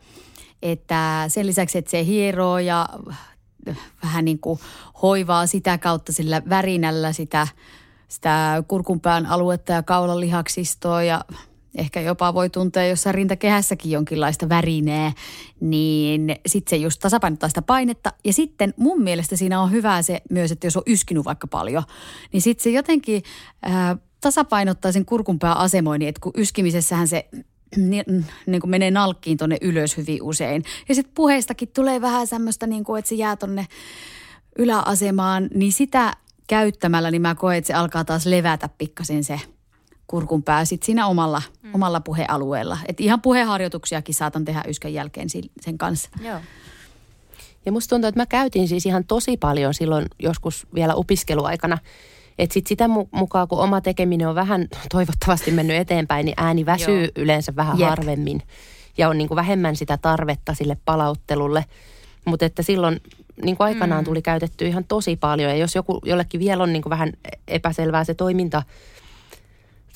[0.63, 2.89] että sen lisäksi, että se hieroo ja
[4.03, 4.61] vähän niin kuin
[5.03, 7.49] hoivaa sitä kautta sillä värinällä sitä,
[8.09, 11.25] sitä kurkunpään aluetta ja kaulalihaksistoa ja
[11.75, 15.13] ehkä jopa voi tuntea jossain rintakehässäkin jonkinlaista värineä,
[15.61, 18.13] niin sitten se just tasapainottaa sitä painetta.
[18.25, 21.83] Ja sitten mun mielestä siinä on hyvä se myös, että jos on yskinyt vaikka paljon,
[22.33, 23.23] niin sitten se jotenkin
[23.63, 27.29] ää, tasapainottaa sen kurkunpää asemoinnin, että kun yskimisessähän se
[27.77, 30.65] niin, niin kuin menee nalkkiin tonne ylös hyvin usein.
[30.89, 33.67] Ja sitten puheistakin tulee vähän semmoista, niin kuin, että se jää tonne
[34.59, 36.13] yläasemaan, niin sitä
[36.47, 39.41] käyttämällä, niin mä koen, että se alkaa taas levätä pikkasen se–
[40.11, 41.75] kurkun pää sit siinä omalla, mm.
[41.75, 42.79] omalla puhealueella.
[42.89, 45.29] Et ihan puheharjoituksiakin saatan tehdä yskän jälkeen
[45.61, 46.11] sen kanssa.
[46.23, 46.41] Joo.
[47.67, 51.79] Ja musta tuntuu, että mä käytin siis ihan tosi paljon silloin joskus vielä opiskeluaikana.
[52.39, 57.01] Että sit sitä mukaan, kun oma tekeminen on vähän toivottavasti mennyt eteenpäin, niin ääni väsyy
[57.01, 57.11] Joo.
[57.17, 57.89] yleensä vähän Jep.
[57.89, 58.43] harvemmin.
[58.99, 61.65] Ja on niin kuin vähemmän sitä tarvetta sille palauttelulle.
[62.25, 63.01] Mutta että silloin
[63.43, 64.05] niin kuin aikanaan mm.
[64.05, 65.51] tuli käytetty ihan tosi paljon.
[65.51, 67.13] Ja jos joku, jollekin vielä on niin kuin vähän
[67.49, 68.63] epäselvää se toiminta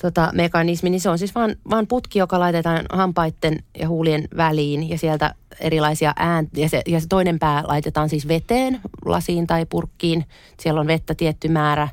[0.01, 4.89] tota, mekanismi, niin se on siis vaan, vaan putki, joka laitetaan hampaiden ja huulien väliin
[4.89, 6.59] ja sieltä erilaisia ääntä.
[6.59, 10.25] Ja se, ja se toinen pää laitetaan siis veteen, lasiin tai purkkiin.
[10.59, 11.87] Siellä on vettä tietty määrä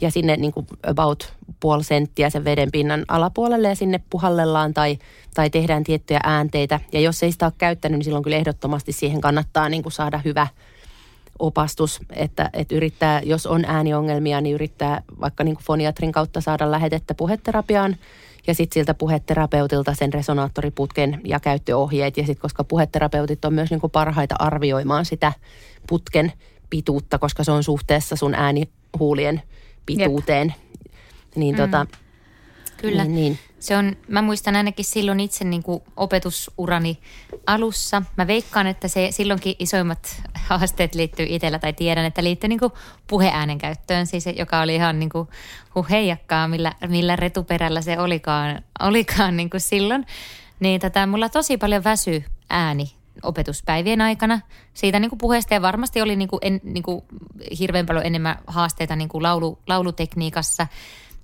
[0.00, 4.98] ja sinne niin kuin about puoli senttiä sen veden pinnan alapuolelle ja sinne puhallellaan tai,
[5.34, 6.80] tai tehdään tiettyjä äänteitä.
[6.92, 10.20] Ja jos ei sitä ole käyttänyt, niin silloin kyllä ehdottomasti siihen kannattaa niin kuin saada
[10.24, 10.46] hyvä–
[11.38, 16.70] opastus, että, että yrittää, jos on ääniongelmia, niin yrittää vaikka niin kuin foniatrin kautta saada
[16.70, 17.96] lähetettä puheterapiaan
[18.46, 22.16] ja sitten siltä puheterapeutilta sen resonaattoriputken ja käyttöohjeet.
[22.16, 25.32] Ja sitten koska puheterapeutit on myös niin kuin parhaita arvioimaan sitä
[25.88, 26.32] putken
[26.70, 29.42] pituutta, koska se on suhteessa sun äänihuulien
[29.86, 30.48] pituuteen.
[30.48, 31.36] Jep.
[31.36, 31.90] Niin tota, mm.
[32.76, 33.04] Kyllä.
[33.04, 33.38] Niin, niin.
[33.62, 36.98] Se on, mä muistan ainakin silloin itse niin kuin opetusurani
[37.46, 38.02] alussa.
[38.16, 42.60] Mä veikkaan, että se silloinkin isoimmat haasteet liittyy itsellä tai tiedän, että liittyy niin
[43.06, 45.28] puheäänen käyttöön, siis joka oli ihan niin kuin
[45.74, 50.06] huheijakkaa, millä, millä retuperällä se olikaan, olikaan niin kuin silloin.
[50.60, 52.92] Niin tätä mulla tosi paljon väsy ääni
[53.22, 54.40] opetuspäivien aikana.
[54.74, 57.04] Siitä niin kuin puheesta ja varmasti oli niin kuin en, niin kuin
[57.58, 60.66] hirveän paljon enemmän haasteita niin kuin laulu, laulutekniikassa–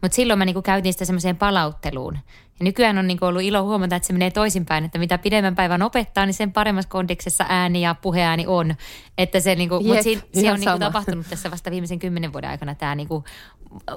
[0.02, 2.18] mutta silloin mä niinku käytin sitä semmoiseen palautteluun.
[2.60, 5.82] Ja nykyään on niinku ollut ilo huomata, että se menee toisinpäin, että mitä pidemmän päivän
[5.82, 8.74] opettaa, niin sen paremmassa kondiksessa ääni ja puheääni on.
[9.18, 12.74] Että se, niinku, mut si, se on niinku tapahtunut tässä vasta viimeisen kymmenen vuoden aikana
[12.74, 13.24] tämä niinku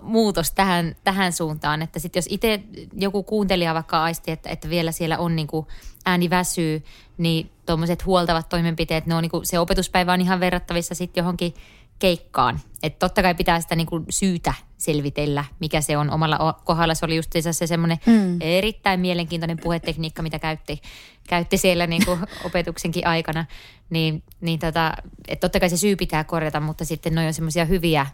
[0.02, 1.82] muutos tähän, tähän suuntaan.
[1.82, 2.64] Että sitten jos itse
[2.98, 5.68] joku kuuntelija vaikka aisti, että, että vielä siellä on niinku
[6.06, 6.84] ääni väsyy,
[7.18, 11.54] niin tuommoiset huoltavat toimenpiteet, ne on niinku, se opetuspäivä on ihan verrattavissa sitten johonkin
[12.02, 12.60] keikkaan.
[12.84, 16.96] Että totta kai pitää sitä niin kuin syytä selvitellä, mikä se on omalla kohdalla.
[16.96, 18.38] Se oli just se semmoinen mm.
[18.42, 20.82] erittäin mielenkiintoinen puhetekniikka, mitä käytti,
[21.30, 23.46] käytti siellä niin kuin opetuksenkin aikana.
[23.90, 24.94] Niin, niin tota,
[25.28, 28.08] että totta kai se syy pitää korjata, mutta sitten noin on semmoisia hyviä,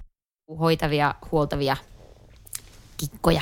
[0.59, 1.77] hoitavia, huoltavia
[2.97, 3.41] kikkoja.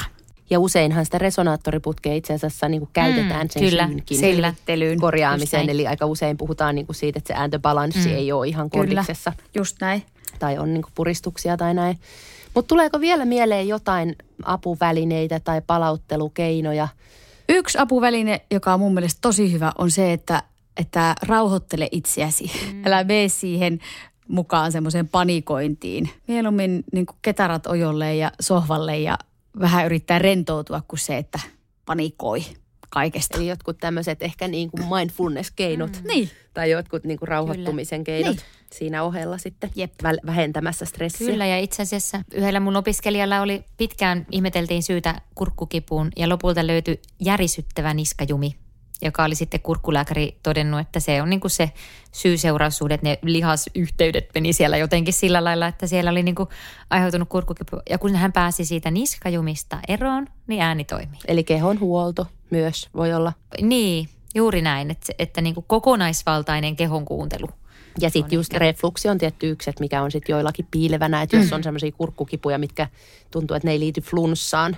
[0.49, 5.69] Ja useinhan sitä resonaattoriputkea itse asiassa niin kuin käytetään mm, sen kyllä, syynkin selvittelyyn korjaamiseen.
[5.69, 8.15] Eli aika usein puhutaan niin kuin siitä, että se ääntöbalanssi mm.
[8.15, 9.31] ei ole ihan kondiksessa.
[9.31, 10.03] Kyllä, just näin.
[10.39, 11.99] Tai on niin kuin puristuksia tai näin.
[12.53, 16.87] Mutta tuleeko vielä mieleen jotain apuvälineitä tai palauttelukeinoja?
[17.49, 20.43] Yksi apuväline, joka on mun mielestä tosi hyvä, on se, että,
[20.77, 22.51] että rauhoittele itseäsi.
[22.73, 22.85] Mm.
[22.85, 23.79] Älä mene siihen
[24.27, 26.09] mukaan semmoiseen panikointiin.
[26.27, 29.17] Mieluummin niin ketarat ojolle ja sohvalle ja
[29.59, 31.39] vähän yrittää rentoutua kuin se, että
[31.85, 32.43] panikoi
[32.89, 33.37] kaikesta.
[33.37, 36.01] Eli jotkut tämmöiset ehkä niin kuin mindfulness-keinot.
[36.01, 36.07] Mm.
[36.07, 36.29] Niin.
[36.53, 38.17] Tai jotkut niin kuin rauhoittumisen Kyllä.
[38.17, 38.45] keinot niin.
[38.75, 39.93] Siinä ohella sitten Jep.
[40.25, 41.27] vähentämässä stressiä.
[41.27, 47.01] Kyllä ja itse asiassa yhdellä mun opiskelijalla oli pitkään, ihmeteltiin syytä kurkkukipuun ja lopulta löytyi
[47.19, 48.55] järisyttävä niskajumi
[49.01, 51.71] joka oli sitten kurkkulääkäri todennut, että se on niin kuin se
[52.11, 56.49] syy-seuraussuhde, että ne lihasyhteydet meni siellä jotenkin sillä lailla, että siellä oli niin kuin
[56.89, 57.77] aiheutunut kurkkukipu.
[57.89, 61.19] Ja kun hän pääsi siitä niskajumista eroon, niin ääni toimii.
[61.27, 63.33] Eli kehon huolto myös voi olla.
[63.61, 67.47] Niin, juuri näin, että, että niin kuin kokonaisvaltainen kehon kuuntelu.
[67.99, 68.59] Ja sitten just ehkä...
[68.59, 71.55] refluksi on tietty yksi, että mikä on sitten joillakin piilevänä, että jos mm.
[71.55, 72.87] on semmoisia kurkkukipuja, mitkä
[73.31, 74.77] tuntuu, että ne ei liity flunssaan,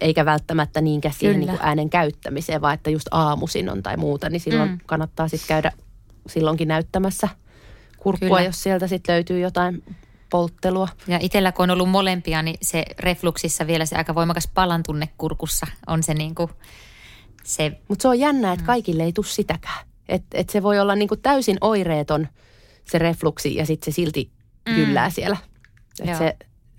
[0.00, 4.30] eikä välttämättä niinkään siihen niin kuin äänen käyttämiseen, vaan että just aamusin on tai muuta,
[4.30, 4.78] niin silloin mm.
[4.86, 5.72] kannattaa sitten käydä
[6.26, 7.28] silloinkin näyttämässä
[7.98, 8.42] kurkkua, Kyllä.
[8.42, 9.82] jos sieltä sitten löytyy jotain
[10.30, 10.88] polttelua.
[11.06, 15.08] Ja itsellä kun on ollut molempia, niin se refluksissa vielä se aika voimakas palan tunne
[15.18, 16.50] kurkussa on se niin kuin
[17.44, 17.80] se.
[17.88, 18.66] Mutta se on jännä, että mm.
[18.66, 19.86] kaikille ei tule sitäkään.
[20.08, 22.28] Että et se voi olla niin kuin täysin oireeton
[22.90, 24.30] se refluksi ja sitten se silti
[24.68, 24.78] mm.
[24.78, 25.36] jyllää siellä.
[26.04, 26.36] Et se,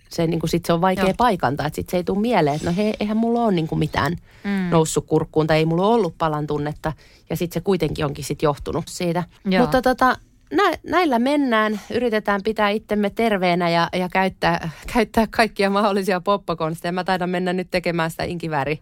[0.10, 1.14] se, niin kuin sit se on vaikea Joo.
[1.18, 3.80] paikantaa, että sit se ei tule mieleen, että no he, eihän mulla ole niin kuin
[3.80, 4.70] mitään mm.
[4.70, 6.94] noussut kurkkuun tai ei mulla ollut palan tunnetta.
[7.30, 9.24] Ja sitten se kuitenkin onkin sit johtunut siitä.
[9.46, 9.62] Joo.
[9.62, 10.18] Mutta tota,
[10.54, 16.92] nä, näillä mennään, yritetään pitää itsemme terveenä ja, ja käyttää, käyttää kaikkia mahdollisia poppakonsteja.
[16.92, 18.80] Mä taidan mennä nyt tekemään sitä inkivääri,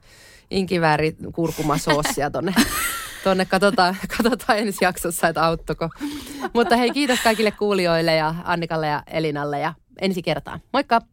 [0.52, 2.54] inkivääri kurkumasoossia tonne.
[3.24, 5.90] Tonne katsotaan, katsotaan ensi jaksossa, että auttoko.
[6.54, 10.60] Mutta hei, kiitos kaikille kuulijoille ja Annikalle ja Elinalle ja ensi kertaan.
[10.74, 11.02] Moikka!